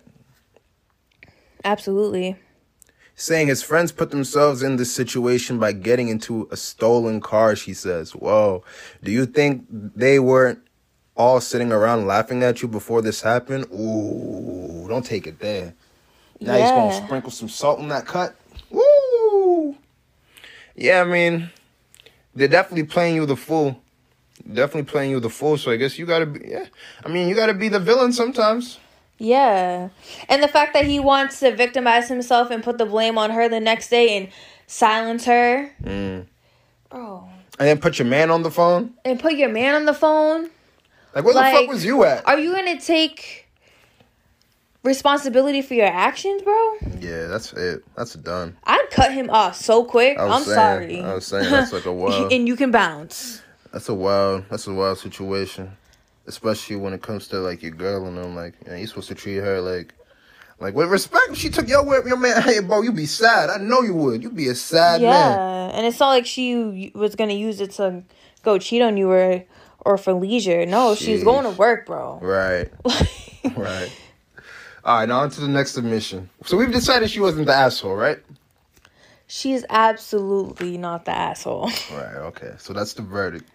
Absolutely. 1.67 2.37
saying 3.17 3.49
his 3.49 3.63
friends 3.63 3.93
put 3.93 4.11
themselves 4.11 4.63
in 4.63 4.77
this 4.77 4.95
situation 4.95 5.59
by 5.59 5.73
getting 5.73 6.09
into 6.09 6.47
a 6.53 6.57
stolen 6.57 7.21
car, 7.21 7.57
she 7.57 7.73
says. 7.73 8.13
Whoa. 8.13 8.63
Do 9.03 9.11
you 9.11 9.25
think 9.27 9.65
they 9.71 10.19
weren't 10.19 10.61
all 11.17 11.41
sitting 11.41 11.73
around 11.73 12.07
laughing 12.07 12.43
at 12.43 12.61
you 12.61 12.69
before 12.69 13.01
this 13.01 13.23
happened? 13.23 13.67
Ooh, 13.73 14.87
don't 14.89 15.05
take 15.05 15.27
it 15.27 15.39
there. 15.41 15.75
Now 16.41 16.55
he's 16.59 16.71
gonna 16.71 17.07
sprinkle 17.07 17.31
some 17.31 17.49
salt 17.49 17.81
in 17.81 17.89
that 17.89 18.07
cut. 18.07 18.37
Woo! 18.71 19.77
Yeah, 20.75 21.01
I 21.01 21.05
mean, 21.05 21.51
they're 22.35 22.49
definitely 22.49 22.85
playing 22.85 23.17
you 23.17 23.25
the 23.25 23.37
fool. 23.37 23.81
Definitely 24.47 24.83
playing 24.85 25.13
you 25.13 25.21
the 25.21 25.31
fool. 25.31 25.57
So 25.57 25.71
I 25.71 25.77
guess 25.77 25.99
you 25.99 26.05
gotta 26.05 26.27
be. 26.27 26.47
Yeah, 26.47 26.67
I 27.03 27.09
mean, 27.09 27.29
you 27.29 27.35
gotta 27.35 27.55
be 27.55 27.71
the 27.71 27.81
villain 27.81 28.13
sometimes. 28.13 28.79
Yeah. 29.19 29.89
And 30.29 30.43
the 30.43 30.49
fact 30.49 30.75
that 30.75 30.85
he 30.85 31.01
wants 31.01 31.41
to 31.41 31.55
victimize 31.55 32.09
himself 32.09 32.51
and 32.51 32.63
put 32.63 32.79
the 32.79 32.87
blame 32.87 33.17
on 33.19 33.31
her 33.31 33.49
the 33.49 33.61
next 33.61 33.89
day 33.89 34.17
and 34.17 34.29
silence 34.67 35.25
her. 35.25 35.71
Mm. 35.83 36.27
Bro. 36.91 37.29
And 37.59 37.69
then 37.69 37.79
put 37.79 37.99
your 37.99 38.07
man 38.07 38.31
on 38.31 38.43
the 38.43 38.51
phone. 38.51 38.95
And 39.05 39.19
put 39.19 39.35
your 39.35 39.49
man 39.49 39.75
on 39.75 39.87
the 39.87 39.95
phone. 39.95 40.51
Like, 41.15 41.25
where 41.25 41.33
the 41.35 41.41
fuck 41.41 41.69
was 41.69 41.85
you 41.85 42.05
at? 42.05 42.27
Are 42.29 42.39
you 42.39 42.53
going 42.53 42.79
to 42.79 42.85
take 42.85 43.47
responsibility 44.83 45.63
for 45.63 45.73
your 45.75 45.87
actions, 45.87 46.43
bro? 46.43 46.75
Yeah, 47.01 47.27
that's 47.27 47.55
it. 47.55 47.83
That's 47.97 48.15
done. 48.15 48.57
I'd 48.65 48.87
cut 48.91 49.13
him 49.13 49.31
off 49.31 49.57
so 49.57 49.85
quick. 49.85 50.19
I 50.19 50.27
was 50.27 50.35
I'm 50.35 50.45
saying, 50.45 50.55
sorry. 50.57 51.01
I 51.01 51.15
was 51.15 51.27
saying 51.27 51.51
that's 51.51 51.73
like 51.73 51.87
a 51.87 51.93
wild. 51.95 52.33
and 52.33 52.47
you 52.47 52.55
can 52.55 52.71
bounce. 52.71 53.43
That's 53.73 53.89
a 53.89 53.95
wild. 53.95 54.45
That's 54.51 54.67
a 54.67 54.75
wild 54.75 54.99
situation, 54.99 55.77
especially 56.27 56.77
when 56.77 56.93
it 56.93 57.03
comes 57.03 57.29
to 57.29 57.39
like 57.39 57.63
your 57.63 57.73
girl 57.73 58.07
and 58.07 58.19
I'm 58.19 58.35
like, 58.37 58.55
yeah, 58.67 58.77
you 58.77 58.87
supposed 58.87 59.09
to 59.09 59.15
treat 59.15 59.37
her 59.37 59.61
like, 59.61 59.95
like 60.61 60.75
with 60.75 60.89
respect. 60.89 61.31
If 61.31 61.39
she 61.39 61.51
took 61.51 61.69
your 61.69 61.85
whip, 61.85 62.05
your 62.07 62.17
man, 62.17 62.43
hey, 62.49 62.61
bro, 62.61 62.83
you 62.83 62.93
be 62.93 63.07
sad. 63.07 63.51
I 63.51 63.59
know 63.59 63.83
you 63.83 63.95
would. 63.95 64.23
You 64.23 64.31
be 64.31 64.49
a 64.49 64.55
sad 64.55 65.01
Yeah. 65.01 65.11
man. 65.11 65.71
And 65.73 65.87
it's 65.87 66.01
not 66.01 66.09
like 66.09 66.27
she 66.27 66.91
was 66.95 67.15
going 67.17 67.31
to 67.31 67.37
use 67.37 67.61
it 67.61 67.73
to 67.73 68.03
go 68.43 68.59
cheat 68.59 68.83
on 68.83 68.97
you 68.97 69.11
or 69.11 69.45
or 69.85 69.97
for 69.99 70.13
leisure. 70.15 70.67
No, 70.67 70.95
she's 70.97 71.23
going 71.23 71.45
to 71.45 71.51
work, 71.51 71.87
bro. 71.87 72.19
Right. 72.21 72.73
right. 73.57 73.91
All 74.85 74.99
right. 74.99 75.09
Now 75.09 75.21
on 75.21 75.31
to 75.31 75.41
the 75.41 75.49
next 75.49 75.73
submission. 75.73 76.29
So 76.45 76.57
we've 76.57 76.73
decided 76.73 77.11
she 77.11 77.21
wasn't 77.21 77.47
the 77.47 77.55
asshole, 77.55 77.95
right? 77.95 78.19
She's 79.29 79.65
absolutely 79.71 80.79
not 80.79 81.05
the 81.05 81.13
asshole. 81.13 81.71
Right. 81.93 82.17
Okay. 82.17 82.53
So 82.59 82.73
that's 82.73 82.95
the 82.95 83.03
verdict. 83.03 83.49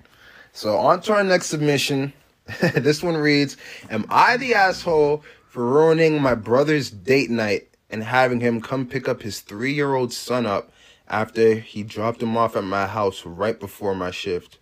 So 0.53 0.77
on 0.77 1.01
to 1.01 1.13
our 1.13 1.23
next 1.23 1.47
submission. 1.47 2.13
this 2.75 3.03
one 3.03 3.17
reads, 3.17 3.57
"Am 3.89 4.05
I 4.09 4.37
the 4.37 4.53
asshole 4.53 5.23
for 5.47 5.65
ruining 5.65 6.21
my 6.21 6.35
brother's 6.35 6.89
date 6.89 7.29
night 7.29 7.69
and 7.89 8.03
having 8.03 8.39
him 8.39 8.61
come 8.61 8.85
pick 8.87 9.07
up 9.07 9.21
his 9.21 9.39
three-year-old 9.39 10.13
son 10.13 10.45
up 10.45 10.71
after 11.07 11.55
he 11.55 11.83
dropped 11.83 12.21
him 12.21 12.37
off 12.37 12.55
at 12.55 12.63
my 12.63 12.87
house 12.87 13.25
right 13.25 13.59
before 13.59 13.95
my 13.95 14.11
shift?" 14.11 14.57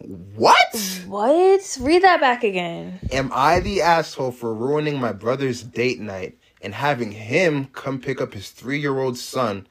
What? 0.00 1.02
What? 1.06 1.78
Read 1.80 2.02
that 2.02 2.20
back 2.20 2.44
again. 2.44 3.00
Am 3.10 3.32
I 3.34 3.60
the 3.60 3.82
asshole 3.82 4.30
for 4.30 4.54
ruining 4.54 5.00
my 5.00 5.12
brother's 5.12 5.62
date 5.62 5.98
night 5.98 6.38
and 6.62 6.74
having 6.74 7.12
him 7.12 7.66
come 7.66 8.00
pick 8.00 8.20
up 8.20 8.32
his 8.32 8.50
three 8.50 8.78
year 8.78 8.98
old 8.98 9.18
son 9.18 9.66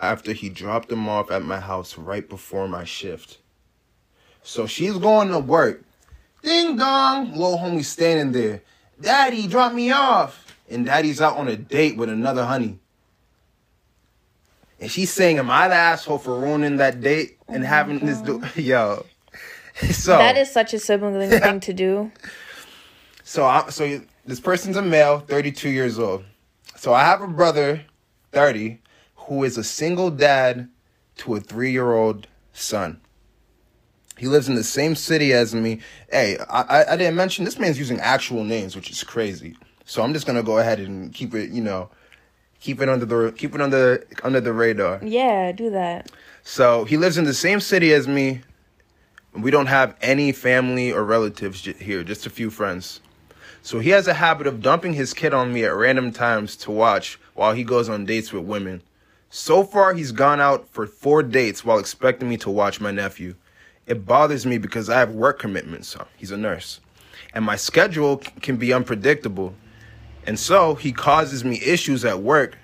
after 0.00 0.32
he 0.32 0.48
dropped 0.48 0.90
him 0.90 1.08
off 1.08 1.30
at 1.30 1.42
my 1.42 1.58
house 1.58 1.98
right 1.98 2.28
before 2.28 2.68
my 2.68 2.84
shift? 2.84 3.38
So 4.42 4.66
she's 4.66 4.98
going 4.98 5.28
to 5.28 5.38
work. 5.38 5.82
Ding 6.42 6.76
dong, 6.76 7.32
little 7.32 7.58
homie 7.58 7.84
standing 7.84 8.32
there. 8.32 8.62
Daddy, 9.00 9.46
drop 9.46 9.72
me 9.72 9.90
off. 9.90 10.56
And 10.68 10.86
daddy's 10.86 11.20
out 11.20 11.36
on 11.36 11.48
a 11.48 11.56
date 11.56 11.96
with 11.96 12.08
another 12.08 12.44
honey. 12.44 12.78
And 14.80 14.90
she's 14.90 15.12
saying, 15.12 15.38
Am 15.38 15.50
I 15.50 15.68
the 15.68 15.74
asshole 15.74 16.18
for 16.18 16.38
ruining 16.38 16.78
that 16.78 17.00
date 17.00 17.38
and 17.48 17.64
having 17.64 18.00
this 18.00 18.20
oh 18.26 18.40
do 18.40 18.60
yo. 18.62 19.06
So 19.90 20.18
That 20.18 20.36
is 20.36 20.50
such 20.50 20.74
a 20.74 20.78
sibling 20.78 21.30
thing 21.30 21.60
to 21.60 21.72
do. 21.72 22.12
So 23.24 23.46
I, 23.46 23.70
so 23.70 24.00
this 24.26 24.40
person's 24.40 24.76
a 24.76 24.82
male, 24.82 25.20
32 25.20 25.70
years 25.70 25.98
old. 25.98 26.24
So 26.76 26.92
I 26.92 27.04
have 27.04 27.22
a 27.22 27.28
brother, 27.28 27.82
30, 28.32 28.80
who 29.14 29.44
is 29.44 29.56
a 29.56 29.62
single 29.64 30.10
dad 30.10 30.68
to 31.18 31.36
a 31.36 31.40
3-year-old 31.40 32.26
son. 32.52 33.00
He 34.18 34.28
lives 34.28 34.48
in 34.48 34.54
the 34.54 34.64
same 34.64 34.94
city 34.94 35.32
as 35.32 35.54
me. 35.54 35.80
Hey, 36.10 36.38
I, 36.50 36.62
I 36.62 36.92
I 36.92 36.96
didn't 36.96 37.16
mention 37.16 37.44
this 37.44 37.58
man's 37.58 37.78
using 37.78 37.98
actual 38.00 38.44
names, 38.44 38.76
which 38.76 38.90
is 38.90 39.02
crazy. 39.02 39.56
So 39.84 40.02
I'm 40.02 40.12
just 40.12 40.26
gonna 40.26 40.42
go 40.42 40.58
ahead 40.58 40.78
and 40.80 41.12
keep 41.12 41.34
it, 41.34 41.50
you 41.50 41.62
know, 41.62 41.90
keep 42.60 42.80
it 42.80 42.88
under 42.88 43.04
the 43.06 43.32
keep 43.32 43.54
it 43.54 43.60
under 43.60 44.06
under 44.22 44.40
the 44.40 44.52
radar. 44.52 45.00
Yeah, 45.02 45.52
do 45.52 45.70
that. 45.70 46.10
So 46.44 46.84
he 46.84 46.96
lives 46.96 47.18
in 47.18 47.24
the 47.24 47.34
same 47.34 47.60
city 47.60 47.92
as 47.92 48.06
me. 48.06 48.42
We 49.34 49.50
don't 49.50 49.66
have 49.66 49.96
any 50.02 50.32
family 50.32 50.92
or 50.92 51.04
relatives 51.04 51.62
j- 51.62 51.72
here, 51.72 52.04
just 52.04 52.26
a 52.26 52.30
few 52.30 52.50
friends. 52.50 53.00
So 53.62 53.78
he 53.78 53.90
has 53.90 54.06
a 54.08 54.14
habit 54.14 54.46
of 54.46 54.60
dumping 54.60 54.92
his 54.92 55.14
kid 55.14 55.32
on 55.32 55.52
me 55.52 55.64
at 55.64 55.74
random 55.74 56.12
times 56.12 56.56
to 56.56 56.70
watch 56.70 57.18
while 57.34 57.52
he 57.54 57.64
goes 57.64 57.88
on 57.88 58.04
dates 58.04 58.32
with 58.32 58.44
women. 58.44 58.82
So 59.30 59.64
far, 59.64 59.94
he's 59.94 60.12
gone 60.12 60.40
out 60.40 60.68
for 60.68 60.86
four 60.86 61.22
dates 61.22 61.64
while 61.64 61.78
expecting 61.78 62.28
me 62.28 62.36
to 62.38 62.50
watch 62.50 62.80
my 62.80 62.90
nephew. 62.90 63.34
It 63.86 64.06
bothers 64.06 64.46
me 64.46 64.58
because 64.58 64.88
I 64.88 64.98
have 64.98 65.10
work 65.12 65.38
commitments. 65.38 65.88
So 65.88 66.06
He's 66.16 66.30
a 66.30 66.36
nurse. 66.36 66.80
And 67.34 67.44
my 67.44 67.56
schedule 67.56 68.18
can 68.40 68.56
be 68.56 68.72
unpredictable. 68.72 69.54
And 70.26 70.38
so 70.38 70.74
he 70.74 70.92
causes 70.92 71.44
me 71.44 71.60
issues 71.60 72.04
at 72.04 72.20
work 72.20 72.56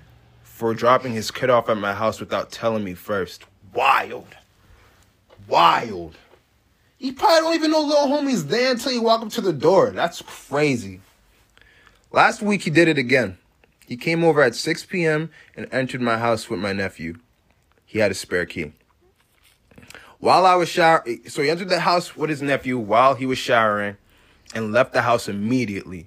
for 0.43 0.75
dropping 0.75 1.13
his 1.13 1.31
kid 1.31 1.51
off 1.51 1.69
at 1.69 1.77
my 1.77 1.95
house 1.95 2.21
without 2.21 2.51
telling 2.51 2.85
me 2.85 2.95
first. 2.95 3.45
Wild. 3.75 4.37
Wild. 5.47 6.17
You 6.99 7.13
probably 7.13 7.41
don't 7.41 7.55
even 7.55 7.71
know 7.71 7.81
little 7.81 8.09
homie's 8.09 8.47
there 8.47 8.73
until 8.73 8.93
you 8.93 9.03
walk 9.03 9.23
up 9.23 9.31
to 9.31 9.41
the 9.41 9.53
door. 9.53 9.91
That's 9.91 10.23
crazy. 10.23 11.01
Last 12.11 12.43
week 12.43 12.63
he 12.63 12.71
did 12.71 12.89
it 12.89 12.99
again. 12.99 13.39
He 13.87 13.97
came 13.97 14.25
over 14.25 14.43
at 14.43 14.55
6 14.55 14.87
p.m. 14.87 15.31
and 15.57 15.69
entered 15.73 16.03
my 16.03 16.19
house 16.19 16.51
with 16.51 16.61
my 16.61 16.73
nephew. 16.73 17.19
He 17.87 18.01
had 18.01 18.11
a 18.11 18.15
spare 18.15 18.45
key. 18.45 18.73
While 20.21 20.47
I 20.47 20.57
was 20.57 20.69
showering, 20.69 21.29
so 21.29 21.43
he 21.43 21.51
entered 21.51 21.69
the 21.69 21.81
house 21.81 22.17
with 22.17 22.29
his 22.29 22.43
nephew 22.43 22.77
while 22.79 23.15
he 23.15 23.27
was 23.27 23.39
showering 23.39 23.97
and 24.55 24.73
left 24.73 24.93
the 24.93 25.03
house 25.03 25.29
immediately. 25.29 26.07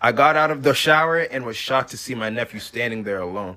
I 0.00 0.12
got 0.12 0.36
out 0.36 0.50
of 0.50 0.62
the 0.62 0.74
shower 0.74 1.18
and 1.18 1.44
was 1.44 1.56
shocked 1.56 1.90
to 1.90 1.96
see 1.96 2.14
my 2.14 2.30
nephew 2.30 2.60
standing 2.60 3.04
there 3.04 3.20
alone. 3.20 3.56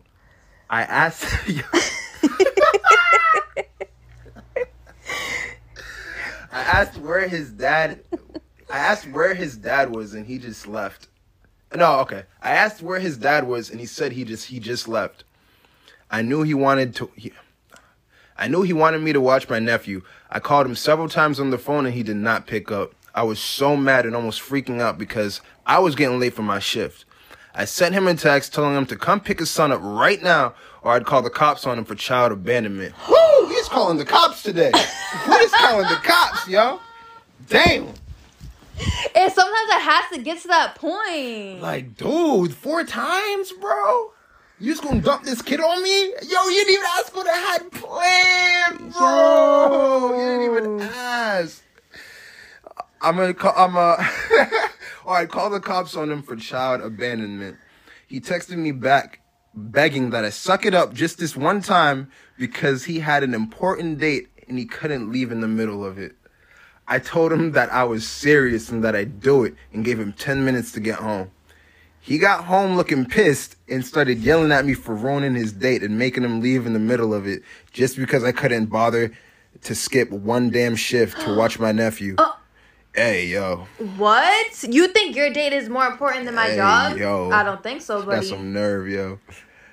I 0.70 0.84
asked 0.84 1.26
I 6.52 6.60
asked 6.64 6.98
where 6.98 7.28
his 7.28 7.52
dad 7.52 8.04
I 8.70 8.78
asked 8.78 9.08
where 9.08 9.34
his 9.34 9.58
dad 9.58 9.94
was 9.94 10.14
and 10.14 10.26
he 10.26 10.38
just 10.38 10.68
left. 10.68 11.08
No, 11.76 12.00
okay. 12.00 12.24
I 12.42 12.52
asked 12.52 12.82
where 12.82 13.00
his 13.00 13.18
dad 13.18 13.48
was 13.48 13.70
and 13.70 13.80
he 13.80 13.86
said 13.86 14.12
he 14.12 14.24
just 14.24 14.48
he 14.48 14.60
just 14.60 14.88
left. 14.88 15.24
I 16.10 16.22
knew 16.22 16.44
he 16.44 16.54
wanted 16.54 16.96
to 16.96 17.12
he, 17.16 17.34
I 18.42 18.48
knew 18.48 18.64
he 18.64 18.74
wanted 18.74 19.04
me 19.04 19.14
to 19.14 19.22
watch 19.22 19.48
my 19.48 19.60
nephew. 19.60 20.02
I 20.32 20.40
called 20.40 20.66
him 20.66 20.74
several 20.74 21.08
times 21.08 21.40
on 21.40 21.52
the 21.52 21.60
phone 21.60 21.86
and 21.86 21.94
he 21.94 22.02
did 22.02 22.16
not 22.16 22.48
pick 22.48 22.72
up. 22.72 22.96
I 23.14 23.22
was 23.22 23.38
so 23.38 23.78
mad 23.78 24.04
and 24.04 24.16
almost 24.16 24.42
freaking 24.42 24.82
out 24.82 24.98
because 24.98 25.42
I 25.64 25.78
was 25.78 25.94
getting 25.94 26.20
late 26.20 26.34
for 26.34 26.42
my 26.42 26.58
shift. 26.58 27.06
I 27.54 27.66
sent 27.66 27.94
him 27.94 28.08
a 28.08 28.16
text 28.16 28.52
telling 28.52 28.76
him 28.76 28.88
to 28.88 28.96
come 28.96 29.20
pick 29.20 29.38
his 29.38 29.52
son 29.52 29.72
up 29.72 29.80
right 29.84 30.24
now, 30.24 30.56
or 30.82 30.94
I'd 30.94 31.06
call 31.06 31.22
the 31.22 31.30
cops 31.30 31.68
on 31.68 31.78
him 31.78 31.86
for 31.86 31.94
child 31.94 32.32
abandonment. 32.32 32.96
Woo! 33.08 33.48
He's 33.48 33.68
calling 33.68 34.00
the 34.00 34.06
cops 34.06 34.42
today. 34.42 34.72
He's 34.76 35.52
calling 35.52 35.88
the 35.88 36.00
cops, 36.02 36.48
yo. 36.48 36.80
Damn. 37.48 37.90
And 39.16 39.32
sometimes 39.32 39.70
it 39.70 39.82
has 39.82 40.18
to 40.18 40.24
get 40.24 40.42
to 40.42 40.48
that 40.48 40.74
point. 40.74 41.62
Like, 41.62 41.96
dude, 41.96 42.56
four 42.56 42.86
times, 42.86 43.52
bro. 43.52 44.14
You 44.62 44.74
just 44.74 44.84
gonna 44.84 45.02
dump 45.02 45.24
this 45.24 45.42
kid 45.42 45.60
on 45.60 45.82
me? 45.82 46.10
Yo, 46.22 46.48
you 46.48 46.66
didn't 46.66 46.74
even 46.74 46.86
ask 47.00 47.12
for 47.12 47.24
the 47.24 47.32
had 47.32 47.72
plan, 47.72 48.92
bro. 48.92 50.12
You 50.12 50.24
didn't 50.24 50.52
even 50.52 50.82
ask. 50.82 51.64
I'm 53.02 53.18
gonna 53.18 53.34
call. 53.34 53.56
I'm 53.58 53.76
uh. 53.76 53.98
All 55.08 55.16
right, 55.16 55.28
call 55.28 55.50
the 55.50 55.60
cops 55.60 55.96
on 55.96 56.12
him 56.12 56.22
for 56.22 56.36
child 56.36 56.82
abandonment. 56.82 57.58
He 58.06 58.22
texted 58.22 58.58
me 58.58 58.72
back, 58.72 59.22
begging 59.56 60.12
that 60.12 60.26
I 60.26 60.30
suck 60.30 60.64
it 60.64 60.76
up 60.76 60.94
just 60.94 61.18
this 61.18 61.36
one 61.36 61.64
time 61.64 62.12
because 62.38 62.84
he 62.84 63.00
had 63.00 63.24
an 63.24 63.34
important 63.34 63.98
date 63.98 64.28
and 64.48 64.60
he 64.60 64.66
couldn't 64.66 65.12
leave 65.12 65.32
in 65.32 65.42
the 65.42 65.48
middle 65.48 65.84
of 65.84 65.98
it. 65.98 66.16
I 66.88 67.00
told 67.00 67.34
him 67.34 67.54
that 67.54 67.74
I 67.74 67.84
was 67.84 68.08
serious 68.08 68.70
and 68.70 68.84
that 68.84 68.96
I'd 68.96 69.22
do 69.22 69.44
it 69.44 69.56
and 69.74 69.84
gave 69.84 70.00
him 70.00 70.14
10 70.14 70.46
minutes 70.46 70.72
to 70.74 70.80
get 70.80 71.00
home. 71.00 71.32
He 72.02 72.18
got 72.18 72.46
home 72.46 72.76
looking 72.76 73.06
pissed 73.06 73.56
and 73.70 73.86
started 73.86 74.20
yelling 74.20 74.52
at 74.52 74.66
me 74.66 74.74
for 74.74 74.96
ruining 74.96 75.36
his 75.36 75.54
date 75.54 75.84
and 75.84 76.00
making 76.00 76.24
him 76.24 76.42
leave 76.42 76.66
in 76.66 76.74
the 76.74 76.80
middle 76.80 77.14
of 77.14 77.28
it 77.28 77.44
just 77.72 77.96
because 77.96 78.24
I 78.24 78.32
couldn't 78.32 78.66
bother 78.68 79.12
to 79.64 79.76
skip 79.76 80.10
one 80.10 80.50
damn 80.50 80.76
shift 80.76 81.22
to 81.22 81.36
watch 81.36 81.60
my 81.60 81.72
nephew. 81.72 82.16
Oh. 82.18 82.38
Hey, 82.94 83.28
yo. 83.28 83.68
What? 83.96 84.64
You 84.68 84.90
think 84.90 85.16
your 85.16 85.30
date 85.30 85.54
is 85.54 85.70
more 85.70 85.86
important 85.86 86.26
than 86.26 86.36
my 86.36 86.48
Hey, 86.48 86.58
job? 86.58 86.98
yo. 86.98 87.32
I 87.32 87.42
don't 87.42 87.64
think 87.64 87.82
so, 87.82 88.04
buddy. 88.06 88.28
some 88.28 88.52
nerve, 88.52 88.90
yo. 88.90 89.18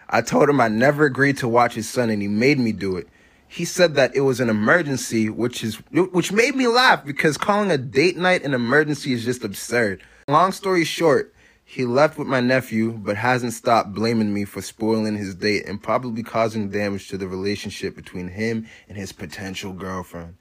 I 0.09 0.21
told 0.21 0.49
him 0.49 0.61
I 0.61 0.69
never 0.69 1.05
agreed 1.07 1.37
to 1.39 1.49
watch 1.49 1.75
his 1.75 1.89
son 1.89 2.11
and 2.11 2.23
he 2.23 2.29
made 2.29 2.61
me 2.61 2.71
do 2.71 2.97
it. 2.97 3.09
He 3.49 3.65
said 3.65 3.97
that 3.97 4.15
it 4.15 4.21
was 4.21 4.39
an 4.39 4.49
emergency, 4.49 5.29
which 5.31 5.65
is 5.65 5.83
which 5.91 6.31
made 6.31 6.55
me 6.55 6.69
laugh 6.69 7.05
because 7.05 7.37
calling 7.37 7.73
a 7.73 7.77
date 7.79 8.17
night 8.17 8.45
an 8.45 8.55
emergency 8.55 9.13
is 9.13 9.25
just 9.25 9.43
absurd. 9.43 10.01
Long 10.29 10.53
story 10.53 10.85
short, 10.85 11.35
he 11.71 11.85
left 11.85 12.17
with 12.17 12.27
my 12.27 12.41
nephew 12.41 12.93
but 12.93 13.15
hasn't 13.15 13.53
stopped 13.53 13.93
blaming 13.93 14.33
me 14.33 14.47
for 14.47 14.63
spoiling 14.63 15.19
his 15.19 15.35
date 15.35 15.67
and 15.67 15.83
probably 15.83 16.23
causing 16.23 16.71
damage 16.71 17.09
to 17.09 17.19
the 17.19 17.29
relationship 17.29 17.95
between 17.95 18.27
him 18.27 18.67
and 18.89 18.97
his 18.97 19.13
potential 19.13 19.75
girlfriend. 19.75 20.35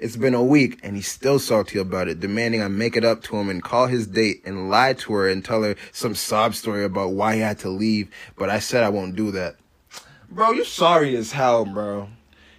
It's 0.00 0.16
been 0.16 0.34
a 0.34 0.42
week 0.42 0.80
and 0.82 0.96
he's 0.96 1.06
still 1.06 1.38
salty 1.38 1.78
about 1.78 2.08
it, 2.08 2.18
demanding 2.18 2.64
I 2.64 2.66
make 2.66 2.96
it 2.96 3.04
up 3.04 3.22
to 3.22 3.36
him 3.36 3.48
and 3.48 3.62
call 3.62 3.86
his 3.86 4.08
date 4.08 4.42
and 4.44 4.70
lie 4.70 4.94
to 4.94 5.12
her 5.12 5.28
and 5.28 5.44
tell 5.44 5.62
her 5.62 5.76
some 5.92 6.16
sob 6.16 6.56
story 6.56 6.84
about 6.84 7.12
why 7.12 7.36
he 7.36 7.42
had 7.42 7.60
to 7.60 7.68
leave. 7.68 8.10
But 8.36 8.50
I 8.50 8.58
said 8.58 8.82
I 8.82 8.88
won't 8.88 9.14
do 9.14 9.30
that. 9.30 9.54
Bro, 10.28 10.50
you 10.50 10.64
sorry 10.64 11.14
as 11.14 11.30
hell, 11.30 11.64
bro. 11.64 12.08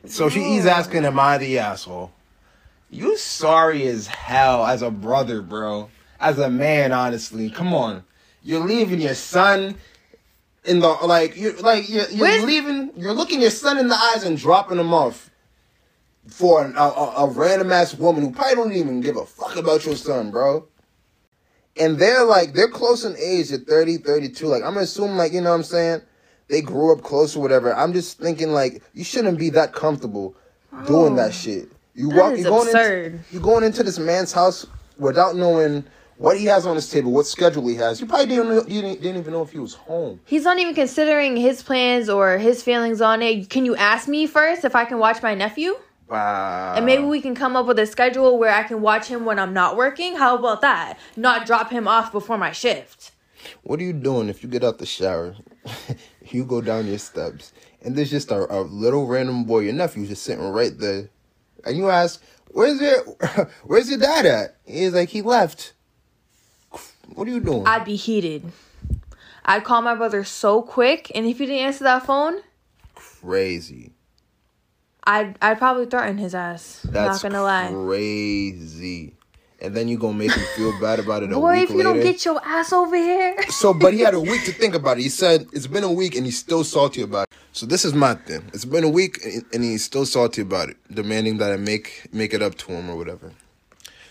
So 0.05 0.29
she, 0.29 0.43
he's 0.43 0.65
asking, 0.65 1.03
am 1.03 1.19
I 1.19 1.39
the 1.39 1.59
asshole? 1.59 2.13
You 2.89 3.17
sorry 3.17 3.85
as 3.85 4.07
hell 4.07 4.65
as 4.65 4.81
a 4.81 4.91
brother, 4.91 5.41
bro. 5.41 5.89
As 6.21 6.39
a 6.39 6.49
man, 6.49 6.93
honestly. 6.93 7.49
Come 7.49 7.73
on. 7.73 8.05
You're 8.43 8.65
leaving 8.65 8.99
your 8.99 9.15
son 9.15 9.75
in 10.65 10.79
the 10.79 10.87
like 10.87 11.35
you 11.35 11.53
like 11.57 11.89
you're, 11.89 12.09
you're 12.09 12.27
Where's- 12.27 12.43
leaving 12.43 12.91
you're 12.95 13.13
looking 13.13 13.41
your 13.41 13.49
son 13.49 13.77
in 13.77 13.87
the 13.87 13.95
eyes 13.95 14.23
and 14.23 14.37
dropping 14.37 14.79
him 14.79 14.93
off 14.93 15.29
for 16.27 16.63
an, 16.63 16.75
a, 16.77 16.81
a, 16.81 17.25
a 17.25 17.29
random 17.29 17.71
ass 17.71 17.93
woman 17.95 18.23
who 18.23 18.31
probably 18.31 18.55
don't 18.55 18.73
even 18.73 19.01
give 19.01 19.17
a 19.17 19.25
fuck 19.25 19.55
about 19.57 19.85
your 19.85 19.95
son, 19.95 20.31
bro. 20.31 20.67
And 21.75 21.97
they're 21.97 22.23
like, 22.23 22.53
they're 22.53 22.69
close 22.69 23.03
in 23.03 23.15
age 23.17 23.51
at 23.51 23.65
30, 23.65 23.97
32. 23.97 24.45
Like, 24.45 24.63
I'm 24.63 24.77
assuming, 24.77 25.17
like, 25.17 25.33
you 25.33 25.41
know 25.41 25.49
what 25.49 25.55
I'm 25.55 25.63
saying? 25.63 26.01
They 26.47 26.61
grew 26.61 26.93
up 26.93 27.03
close 27.03 27.35
or 27.35 27.41
whatever. 27.41 27.75
I'm 27.75 27.93
just 27.93 28.19
thinking, 28.19 28.51
like, 28.51 28.83
you 28.93 29.03
shouldn't 29.03 29.39
be 29.39 29.49
that 29.51 29.73
comfortable 29.73 30.35
doing 30.85 31.15
that 31.15 31.29
oh. 31.29 31.31
shit. 31.31 31.69
You 31.95 32.09
walk, 32.09 32.37
you're 32.37 32.49
going, 32.49 32.67
absurd. 32.67 33.05
into, 33.13 33.25
you're 33.31 33.41
going 33.41 33.63
into 33.63 33.83
this 33.83 33.99
man's 33.99 34.31
house 34.31 34.65
without 34.97 35.35
knowing 35.35 35.83
what 36.23 36.37
he 36.37 36.45
has 36.45 36.65
on 36.65 36.75
his 36.75 36.89
table, 36.89 37.11
what 37.11 37.27
schedule 37.27 37.67
he 37.67 37.75
has. 37.75 37.99
You 37.99 38.07
probably 38.07 38.27
didn't, 38.27 38.47
know, 38.47 38.63
you 38.65 38.81
didn't, 38.81 39.01
didn't 39.01 39.17
even 39.17 39.33
know 39.33 39.41
if 39.41 39.51
he 39.51 39.59
was 39.59 39.73
home. 39.73 40.21
He's 40.23 40.45
not 40.45 40.57
even 40.57 40.73
considering 40.73 41.35
his 41.35 41.61
plans 41.61 42.07
or 42.07 42.37
his 42.37 42.63
feelings 42.63 43.01
on 43.01 43.21
it. 43.21 43.49
Can 43.49 43.65
you 43.65 43.75
ask 43.75 44.07
me 44.07 44.25
first 44.25 44.63
if 44.63 44.73
I 44.73 44.85
can 44.85 44.99
watch 44.99 45.21
my 45.21 45.35
nephew? 45.35 45.75
Wow. 46.07 46.75
And 46.77 46.85
maybe 46.85 47.03
we 47.03 47.19
can 47.19 47.35
come 47.35 47.57
up 47.57 47.65
with 47.65 47.77
a 47.77 47.85
schedule 47.85 48.39
where 48.39 48.53
I 48.53 48.63
can 48.63 48.81
watch 48.81 49.07
him 49.07 49.25
when 49.25 49.37
I'm 49.37 49.53
not 49.53 49.75
working. 49.75 50.15
How 50.15 50.37
about 50.37 50.61
that? 50.61 50.97
Not 51.17 51.45
drop 51.45 51.71
him 51.71 51.89
off 51.89 52.13
before 52.13 52.37
my 52.37 52.53
shift. 52.53 53.11
What 53.63 53.81
are 53.81 53.83
you 53.83 53.91
doing 53.91 54.29
if 54.29 54.43
you 54.43 54.47
get 54.47 54.63
out 54.63 54.77
the 54.77 54.85
shower? 54.85 55.35
you 56.29 56.45
go 56.45 56.61
down 56.61 56.87
your 56.87 56.99
steps, 56.99 57.51
and 57.81 57.97
there's 57.97 58.11
just 58.11 58.31
a, 58.31 58.49
a 58.49 58.61
little 58.61 59.07
random 59.07 59.43
boy, 59.43 59.59
your 59.59 59.73
nephew, 59.73 60.07
just 60.07 60.23
sitting 60.23 60.47
right 60.47 60.77
there, 60.77 61.09
and 61.65 61.75
you 61.75 61.89
ask, 61.89 62.23
"Where's 62.51 62.79
your 62.79 63.01
Where's 63.65 63.89
your 63.89 63.99
dad 63.99 64.25
at?" 64.25 64.55
He's 64.65 64.93
like, 64.93 65.09
"He 65.09 65.21
left." 65.21 65.73
What 67.07 67.27
are 67.27 67.31
you 67.31 67.39
doing? 67.39 67.67
I'd 67.67 67.85
be 67.85 67.95
heated. 67.95 68.51
I'd 69.45 69.63
call 69.63 69.81
my 69.81 69.95
brother 69.95 70.23
so 70.23 70.61
quick, 70.61 71.11
and 71.13 71.25
if 71.25 71.37
he 71.39 71.45
didn't 71.45 71.61
answer 71.65 71.83
that 71.83 72.05
phone, 72.05 72.41
Crazy. 72.95 73.91
I'd 75.05 75.37
I'd 75.41 75.57
probably 75.57 75.85
threaten 75.85 76.17
his 76.17 76.33
ass. 76.35 76.81
That's 76.89 77.23
not 77.23 77.31
gonna 77.31 77.43
lie. 77.43 77.67
crazy. 77.69 79.15
And 79.61 79.73
then 79.75 79.87
you 79.87 79.97
gonna 79.97 80.17
make 80.17 80.31
him 80.31 80.43
feel 80.57 80.77
bad 80.79 80.99
about 80.99 81.23
it 81.23 81.31
a 81.31 81.35
Boy, 81.35 81.53
week 81.53 81.63
if 81.63 81.69
you 81.71 81.77
later. 81.77 81.93
don't 81.93 82.01
get 82.03 82.25
your 82.25 82.41
ass 82.45 82.73
over 82.73 82.95
here. 82.95 83.35
So, 83.49 83.73
but 83.73 83.93
he 83.93 83.99
had 84.01 84.13
a 84.13 84.19
week 84.19 84.43
to 84.45 84.51
think 84.51 84.75
about 84.75 84.97
it. 84.97 85.03
He 85.03 85.09
said 85.09 85.45
it's 85.53 85.67
been 85.67 85.83
a 85.85 85.91
week 85.91 86.15
and 86.15 86.25
he's 86.25 86.37
still 86.37 86.63
salty 86.65 87.01
about 87.01 87.27
it. 87.31 87.37
So 87.53 87.65
this 87.65 87.85
is 87.85 87.93
my 87.93 88.15
thing. 88.15 88.43
It's 88.53 88.65
been 88.65 88.83
a 88.83 88.89
week 88.89 89.19
and- 89.23 89.45
and 89.53 89.63
he's 89.63 89.83
still 89.85 90.05
salty 90.05 90.41
about 90.41 90.69
it, 90.69 90.77
demanding 90.93 91.37
that 91.37 91.51
I 91.53 91.57
make 91.57 92.07
make 92.13 92.33
it 92.33 92.41
up 92.41 92.55
to 92.55 92.71
him 92.73 92.89
or 92.89 92.95
whatever. 92.97 93.31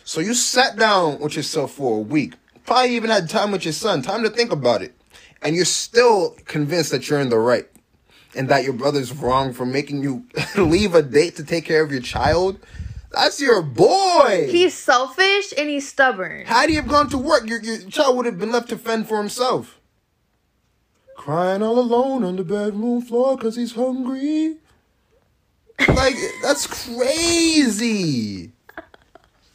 So 0.04 0.20
you 0.20 0.32
sat 0.34 0.76
down 0.76 1.20
with 1.20 1.36
yourself 1.36 1.72
for 1.74 1.98
a 1.98 2.00
week, 2.00 2.34
probably 2.64 2.96
even 2.96 3.10
had 3.10 3.28
time 3.28 3.52
with 3.52 3.64
your 3.64 3.72
son, 3.72 4.02
time 4.02 4.22
to 4.22 4.30
think 4.30 4.52
about 4.52 4.82
it, 4.82 4.94
and 5.42 5.54
you're 5.56 5.64
still 5.64 6.36
convinced 6.46 6.90
that 6.90 7.08
you're 7.08 7.20
in 7.20 7.28
the 7.28 7.38
right 7.38 7.68
and 8.34 8.48
that 8.48 8.64
your 8.64 8.72
brother's 8.72 9.12
wrong 9.12 9.52
for 9.52 9.66
making 9.66 10.02
you 10.02 10.26
leave 10.56 10.94
a 10.94 11.02
date 11.02 11.36
to 11.36 11.44
take 11.44 11.64
care 11.64 11.82
of 11.82 11.92
your 11.92 12.00
child. 12.00 12.58
That's 13.10 13.40
your 13.40 13.60
boy. 13.60 14.48
He's 14.50 14.74
selfish 14.74 15.52
and 15.56 15.68
he's 15.68 15.86
stubborn. 15.86 16.46
Had 16.46 16.70
he 16.70 16.76
have 16.76 16.88
gone 16.88 17.10
to 17.10 17.18
work, 17.18 17.46
your, 17.46 17.60
your 17.60 17.78
child 17.90 18.16
would 18.16 18.26
have 18.26 18.38
been 18.38 18.52
left 18.52 18.70
to 18.70 18.78
fend 18.78 19.06
for 19.06 19.18
himself. 19.18 19.80
Crying 21.14 21.62
all 21.62 21.78
alone 21.78 22.24
on 22.24 22.36
the 22.36 22.44
bedroom 22.44 23.02
floor 23.02 23.36
because 23.36 23.54
he's 23.56 23.74
hungry. 23.74 24.56
Like, 25.88 26.16
that's 26.42 26.66
crazy. 26.66 28.52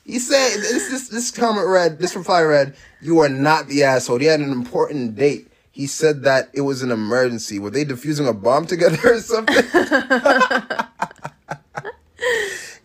He 0.07 0.19
said, 0.19 0.55
this, 0.61 0.89
this, 0.89 1.09
this 1.09 1.31
comment 1.31 1.67
read, 1.67 1.99
this 1.99 2.15
reply 2.15 2.41
read, 2.41 2.75
You 3.01 3.19
are 3.19 3.27
not 3.29 3.67
the 3.67 3.83
asshole. 3.83 4.19
He 4.19 4.25
had 4.25 4.39
an 4.39 4.53
important 4.53 5.15
date. 5.15 5.51
He 5.69 5.85
said 5.85 6.23
that 6.23 6.49
it 6.53 6.61
was 6.61 6.81
an 6.81 6.91
emergency. 6.91 7.59
Were 7.59 7.69
they 7.69 7.83
defusing 7.83 8.25
a 8.27 8.33
bomb 8.33 8.65
together 8.67 8.97
or 9.15 9.19
something? 9.19 9.63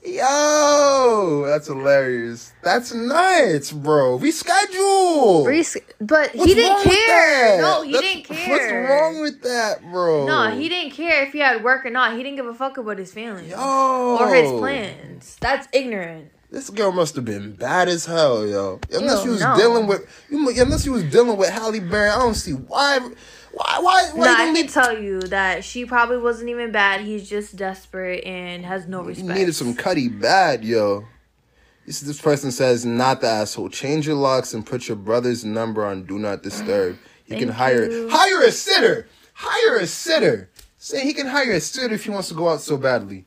Yo, 0.04 1.44
that's 1.46 1.68
hilarious. 1.68 2.52
That's 2.62 2.92
nuts, 2.92 3.70
bro. 3.70 4.18
Reschedule. 4.18 5.46
Res- 5.46 5.76
but 6.00 6.35
What's 6.35 6.48
he 6.50 6.54
didn't 6.56 6.82
care. 6.82 7.61
No, 7.62 7.82
he 7.82 7.92
That's- 7.92 8.12
didn't 8.12 8.24
care. 8.24 8.82
What's 8.82 8.90
wrong 8.90 9.20
with 9.22 9.42
that, 9.42 9.80
bro? 9.92 10.26
No, 10.26 10.50
he 10.50 10.68
didn't 10.68 10.90
care 10.92 11.24
if 11.24 11.32
he 11.32 11.38
had 11.38 11.62
work 11.62 11.87
or 11.87 11.90
not. 11.90 12.16
He 12.16 12.22
didn't 12.24 12.35
give 12.37 12.46
a 12.46 12.54
fuck 12.54 12.78
about 12.78 12.98
his 12.98 13.12
feelings 13.12 13.48
Yo. 13.48 14.16
or 14.20 14.35
his 14.35 14.50
plans. 14.50 15.37
That's 15.40 15.68
ignorant. 15.72 16.32
This 16.52 16.68
girl 16.68 16.92
must 16.92 17.16
have 17.16 17.24
been 17.24 17.52
bad 17.52 17.88
as 17.88 18.04
hell, 18.04 18.46
yo. 18.46 18.78
Unless 18.92 19.20
Ew, 19.20 19.22
she 19.24 19.28
was 19.30 19.40
no. 19.40 19.56
dealing 19.56 19.86
with, 19.86 20.06
you 20.28 20.48
unless 20.60 20.82
she 20.84 20.90
was 20.90 21.02
dealing 21.04 21.38
with 21.38 21.48
Halle 21.48 21.80
Berry, 21.80 22.10
I 22.10 22.18
don't 22.18 22.34
see 22.34 22.52
why, 22.52 22.98
why, 22.98 23.78
why, 23.80 24.10
why 24.12 24.26
you 24.44 24.50
I 24.50 24.52
need- 24.52 24.68
tell 24.68 24.96
you 24.96 25.20
that 25.22 25.64
she 25.64 25.86
probably 25.86 26.18
wasn't 26.18 26.50
even 26.50 26.70
bad. 26.70 27.00
He's 27.00 27.26
just 27.26 27.56
desperate 27.56 28.24
and 28.26 28.66
has 28.66 28.86
no 28.86 29.00
You 29.00 29.08
respect. 29.08 29.28
needed 29.30 29.54
some 29.54 29.74
cutty 29.74 30.08
bad, 30.08 30.62
yo. 30.62 31.06
This 31.86 32.00
this 32.00 32.20
person 32.20 32.52
says, 32.52 32.84
not 32.84 33.22
the 33.22 33.28
asshole. 33.28 33.70
Change 33.70 34.06
your 34.06 34.16
locks 34.16 34.52
and 34.52 34.64
put 34.64 34.86
your 34.88 34.96
brother's 34.98 35.44
number 35.46 35.84
on 35.86 36.04
do 36.04 36.18
not 36.18 36.42
disturb. 36.42 36.98
He 37.24 37.38
can 37.38 37.48
hire 37.48 37.90
you. 37.90 38.08
hire 38.10 38.42
a 38.42 38.52
sitter. 38.52 39.08
Hire 39.32 39.78
a 39.78 39.86
sitter. 39.86 40.50
Say 40.76 41.00
he 41.02 41.14
can 41.14 41.26
hire 41.28 41.52
a 41.52 41.60
sitter 41.60 41.94
if 41.94 42.04
he 42.04 42.10
wants 42.10 42.28
to 42.28 42.34
go 42.34 42.50
out 42.50 42.60
so 42.60 42.76
badly. 42.76 43.24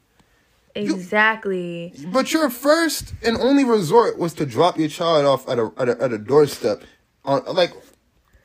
Exactly. 0.75 1.93
But 2.07 2.33
your 2.33 2.49
first 2.49 3.13
and 3.23 3.37
only 3.37 3.63
resort 3.63 4.17
was 4.17 4.33
to 4.35 4.45
drop 4.45 4.77
your 4.77 4.89
child 4.89 5.25
off 5.25 5.47
at 5.47 5.57
a 5.59 5.71
at 5.77 5.89
a, 5.89 6.03
at 6.03 6.13
a 6.13 6.17
doorstep. 6.17 6.83
On 7.23 7.43
like, 7.55 7.71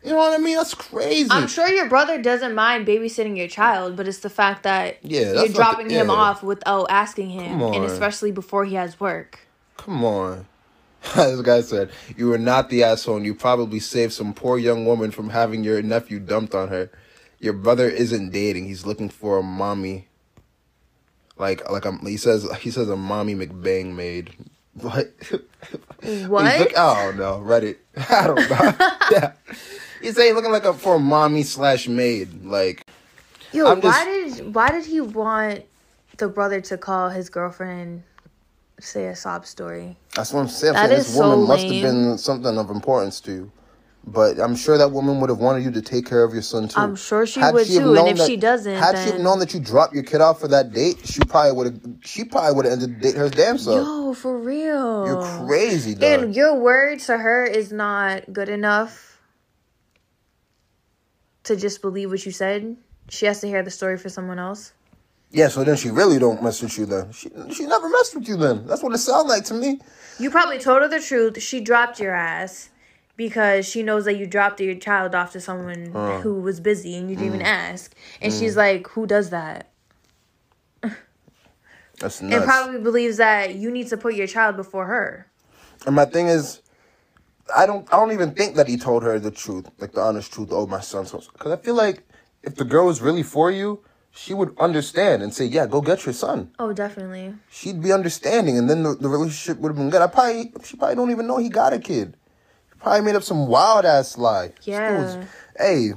you 0.05 0.11
know 0.11 0.17
what 0.17 0.33
I 0.33 0.43
mean? 0.43 0.57
That's 0.57 0.75
crazy. 0.75 1.29
I'm 1.31 1.49
sure 1.49 1.69
your 1.69 1.89
brother 1.89 2.21
doesn't 2.23 2.55
mind 2.55 2.87
babysitting 2.87 3.37
your 3.37 3.49
child, 3.49 3.97
but 3.97 4.09
it's 4.09 4.21
the 4.21 4.31
fact 4.31 4.63
that 4.63 4.99
Yeah, 5.03 5.33
you're 5.33 5.49
dropping 5.49 5.89
the- 5.89 5.95
him 5.95 6.11
off 6.11 6.43
without 6.43 6.87
asking 6.91 7.31
him, 7.31 7.61
and 7.61 7.85
especially 7.85 8.31
before 8.33 8.65
he 8.65 8.77
has 8.77 8.99
work. 8.99 9.41
Come 9.77 10.05
on. 10.05 10.47
this 11.15 11.41
guy 11.41 11.63
said, 11.63 11.91
You 12.17 12.29
were 12.29 12.39
not 12.39 12.69
the 12.69 12.85
asshole, 12.85 13.17
and 13.17 13.25
you 13.25 13.35
probably 13.35 13.81
saved 13.81 14.13
some 14.13 14.35
poor 14.35 14.59
young 14.59 14.85
woman 14.85 15.11
from 15.11 15.31
having 15.31 15.65
your 15.65 15.81
nephew 15.83 16.21
dumped 16.21 16.55
on 16.55 16.69
her. 16.69 16.91
Your 17.39 17.55
brother 17.55 17.89
isn't 17.89 18.31
dating, 18.31 18.67
he's 18.67 18.85
looking 18.85 19.09
for 19.09 19.39
a 19.39 19.43
mommy. 19.43 20.09
Like 21.41 21.69
like 21.71 21.87
a, 21.87 21.97
he 22.03 22.19
says 22.19 22.47
he 22.61 22.71
says 22.71 22.91
a 22.91 22.97
mommy 22.97 23.35
McBang 23.35 23.95
made. 23.95 24.35
What? 24.73 25.13
What? 26.29 26.59
Look, 26.61 26.79
I 26.79 27.05
don't 27.05 27.19
know. 27.19 27.43
Reddit. 27.45 27.79
I 28.09 28.27
don't 28.29 28.37
know. 28.49 28.97
yeah. 29.11 29.33
He's 30.01 30.15
saying 30.15 30.35
looking 30.35 30.53
like 30.53 30.65
a 30.65 30.73
for 30.73 30.99
mommy 31.01 31.43
slash 31.43 31.89
maid. 31.89 32.45
Like 32.45 32.87
Yo, 33.53 33.67
I'm 33.67 33.81
why 33.81 34.05
did 34.05 34.55
why 34.55 34.71
did 34.71 34.87
he 34.87 35.01
want 35.01 35.65
the 36.19 36.29
brother 36.29 36.61
to 36.61 36.79
call 36.79 37.09
his 37.11 37.29
girlfriend 37.29 38.05
say 38.79 39.09
a 39.09 39.17
sob 39.17 39.45
story? 39.45 39.97
That's 40.15 40.33
what 40.33 40.41
I'm 40.41 40.49
saying. 40.49 40.75
That 40.75 40.89
saying 40.89 41.01
is 41.01 41.07
this 41.09 41.17
woman 41.17 41.41
so 41.41 41.47
must 41.47 41.63
have 41.65 41.83
been 41.83 42.19
something 42.19 42.59
of 42.59 42.71
importance 42.71 43.21
to 43.23 43.33
you. 43.33 43.53
But 44.03 44.41
I'm 44.41 44.57
sure 44.57 44.79
that 44.79 44.89
woman 44.93 45.21
would 45.21 45.29
have 45.31 45.39
wanted 45.39 45.63
you 45.63 45.71
to 45.73 45.83
take 45.83 46.07
care 46.07 46.25
of 46.25 46.33
your 46.33 46.43
son 46.43 46.69
too. 46.69 46.81
I'm 46.81 46.97
sure 46.97 47.27
she 47.27 47.39
Had 47.39 47.53
would 47.55 47.67
have 47.67 47.83
too, 47.83 47.95
and 47.95 48.09
if 48.09 48.17
that- 48.17 48.27
she 48.27 48.37
doesn't, 48.37 48.75
had 48.77 48.97
she 48.97 49.11
have 49.13 49.21
known 49.21 49.39
that 49.41 49.53
you 49.53 49.61
dropped 49.61 49.93
your 49.95 50.03
kid 50.03 50.21
off 50.23 50.41
for 50.41 50.49
that 50.49 50.73
date, 50.73 50.99
she 51.05 51.21
probably 51.21 51.53
would 51.53 51.67
have. 51.67 51.81
She 52.03 52.25
probably 52.25 52.55
would 52.57 52.65
have 52.65 52.73
ended 52.75 52.97
the 52.97 53.03
date 53.03 53.15
her 53.17 53.29
damn 53.29 53.59
self. 53.59 53.77
Yo, 53.87 54.15
for 54.15 54.37
real. 54.39 55.07
You're 55.07 55.47
crazy, 55.47 55.95
dog. 55.95 56.03
And 56.03 56.35
your 56.35 56.55
word 56.55 57.01
to 57.01 57.19
her 57.19 57.45
is 57.45 57.73
not 57.73 58.33
good 58.33 58.49
enough 58.49 59.21
to 61.45 61.57
just 61.57 61.83
believe 61.83 62.11
what 62.11 62.25
you 62.25 62.33
said. 62.33 62.77
She 63.11 63.27
has 63.27 63.41
to 63.41 63.47
hear 63.49 63.63
the 63.63 63.71
story 63.71 63.99
for 63.99 64.09
someone 64.09 64.39
else. 64.39 64.73
yeah, 65.33 65.49
so 65.49 65.63
then 65.63 65.77
she 65.77 65.91
really 65.91 66.19
don't 66.19 66.43
mess 66.43 66.63
with 66.63 66.77
you. 66.79 66.87
Then 66.87 67.13
she 67.13 67.29
she 67.53 67.67
never 67.67 67.89
messed 67.89 68.15
with 68.15 68.27
you. 68.27 68.37
Then 68.37 68.67
that's 68.67 68.83
what 68.83 68.95
it 68.95 68.99
sounds 68.99 69.29
like 69.29 69.45
to 69.45 69.55
me. 69.55 69.81
You 70.19 70.31
probably 70.31 70.59
told 70.59 70.83
her 70.83 70.89
the 70.89 71.01
truth. 71.01 71.41
She 71.43 71.61
dropped 71.61 72.01
your 72.01 72.15
ass 72.15 72.71
because 73.21 73.69
she 73.69 73.83
knows 73.83 74.07
that 74.07 74.17
you 74.17 74.27
dropped 74.27 74.63
your 74.63 74.75
child 74.75 75.15
off 75.15 75.31
to 75.33 75.41
someone 75.43 75.93
Uh. 75.95 76.21
who 76.23 76.41
was 76.41 76.59
busy 76.59 76.97
and 76.97 77.11
you 77.11 77.17
didn't 77.17 77.33
Mm. 77.33 77.35
even 77.35 77.43
ask. 77.43 77.95
And 78.23 78.33
she's 78.33 78.57
like, 78.57 78.89
"Who 78.95 79.07
does 79.07 79.29
that?" 79.29 79.69
That's 82.01 82.23
And 82.23 82.43
probably 82.45 82.81
believes 82.81 83.19
that 83.19 83.57
you 83.57 83.71
need 83.71 83.89
to 83.89 83.99
put 83.99 84.15
your 84.15 84.27
child 84.27 84.57
before 84.57 84.87
her. 84.87 85.27
And 85.87 85.95
my 85.95 86.07
thing 86.07 86.29
is, 86.29 86.63
I 87.55 87.67
don't, 87.67 87.85
I 87.93 87.97
don't 87.99 88.13
even 88.13 88.33
think 88.33 88.57
that 88.57 88.69
he 88.69 88.79
told 88.79 89.03
her 89.03 89.19
the 89.19 89.31
truth, 89.31 89.67
like 89.79 89.93
the 89.93 90.01
honest 90.01 90.33
truth. 90.33 90.49
Oh, 90.51 90.67
my 90.67 90.81
son's 90.81 91.13
because 91.13 91.53
I 91.53 91.59
feel 91.67 91.75
like 91.75 91.99
if 92.43 92.55
the 92.55 92.65
girl 92.65 92.87
was 92.87 93.03
really 93.03 93.23
for 93.23 93.51
you, 93.51 93.85
she 94.13 94.33
would 94.33 94.57
understand 94.59 95.23
and 95.23 95.35
say, 95.35 95.45
"Yeah, 95.45 95.67
go 95.67 95.83
get 95.83 96.07
your 96.07 96.15
son." 96.15 96.39
Oh, 96.59 96.73
definitely. 96.73 97.35
She'd 97.51 97.83
be 97.83 97.93
understanding, 97.93 98.57
and 98.57 98.67
then 98.71 98.83
the, 98.83 98.95
the 98.95 99.11
relationship 99.11 99.59
would 99.61 99.69
have 99.73 99.77
been 99.77 99.91
good. 99.91 100.01
I 100.01 100.07
probably, 100.07 100.55
she 100.65 100.79
probably 100.79 100.97
don't 100.97 101.11
even 101.11 101.27
know 101.27 101.37
he 101.37 101.51
got 101.51 101.75
a 101.75 101.79
kid. 101.79 102.17
Probably 102.81 103.03
made 103.03 103.15
up 103.15 103.23
some 103.23 103.47
wild 103.47 103.85
ass 103.85 104.17
lie. 104.17 104.53
Yeah. 104.63 105.25
Hey, 105.59 105.93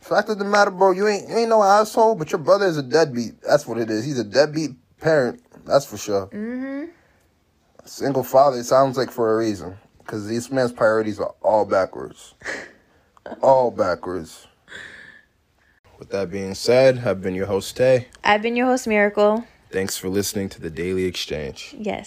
fact 0.00 0.28
of 0.28 0.38
the 0.38 0.44
matter, 0.44 0.70
bro, 0.70 0.92
you 0.92 1.08
ain't, 1.08 1.28
you 1.28 1.36
ain't 1.36 1.48
no 1.48 1.62
asshole, 1.62 2.14
but 2.14 2.30
your 2.30 2.38
brother 2.38 2.66
is 2.66 2.76
a 2.76 2.82
deadbeat. 2.82 3.40
That's 3.42 3.66
what 3.66 3.78
it 3.78 3.90
is. 3.90 4.04
He's 4.04 4.18
a 4.18 4.24
deadbeat 4.24 4.72
parent. 5.00 5.42
That's 5.64 5.86
for 5.86 5.96
sure. 5.96 6.26
Mm-hmm. 6.26 6.90
Single 7.84 8.22
father, 8.22 8.58
it 8.58 8.64
sounds 8.64 8.96
like 8.96 9.10
for 9.10 9.34
a 9.34 9.38
reason. 9.38 9.76
Because 9.98 10.28
this 10.28 10.50
man's 10.50 10.72
priorities 10.72 11.18
are 11.18 11.34
all 11.42 11.64
backwards. 11.64 12.34
all 13.42 13.70
backwards. 13.70 14.46
With 15.98 16.10
that 16.10 16.30
being 16.30 16.54
said, 16.54 17.06
I've 17.06 17.22
been 17.22 17.34
your 17.34 17.46
host, 17.46 17.76
Tay. 17.76 18.08
I've 18.22 18.42
been 18.42 18.54
your 18.54 18.66
host, 18.66 18.86
Myracol. 18.86 19.46
Thanks 19.70 19.96
for 19.96 20.08
listening 20.08 20.48
to 20.50 20.60
the 20.60 20.70
Daily 20.70 21.04
Exchange. 21.04 21.74
Yes. 21.78 22.04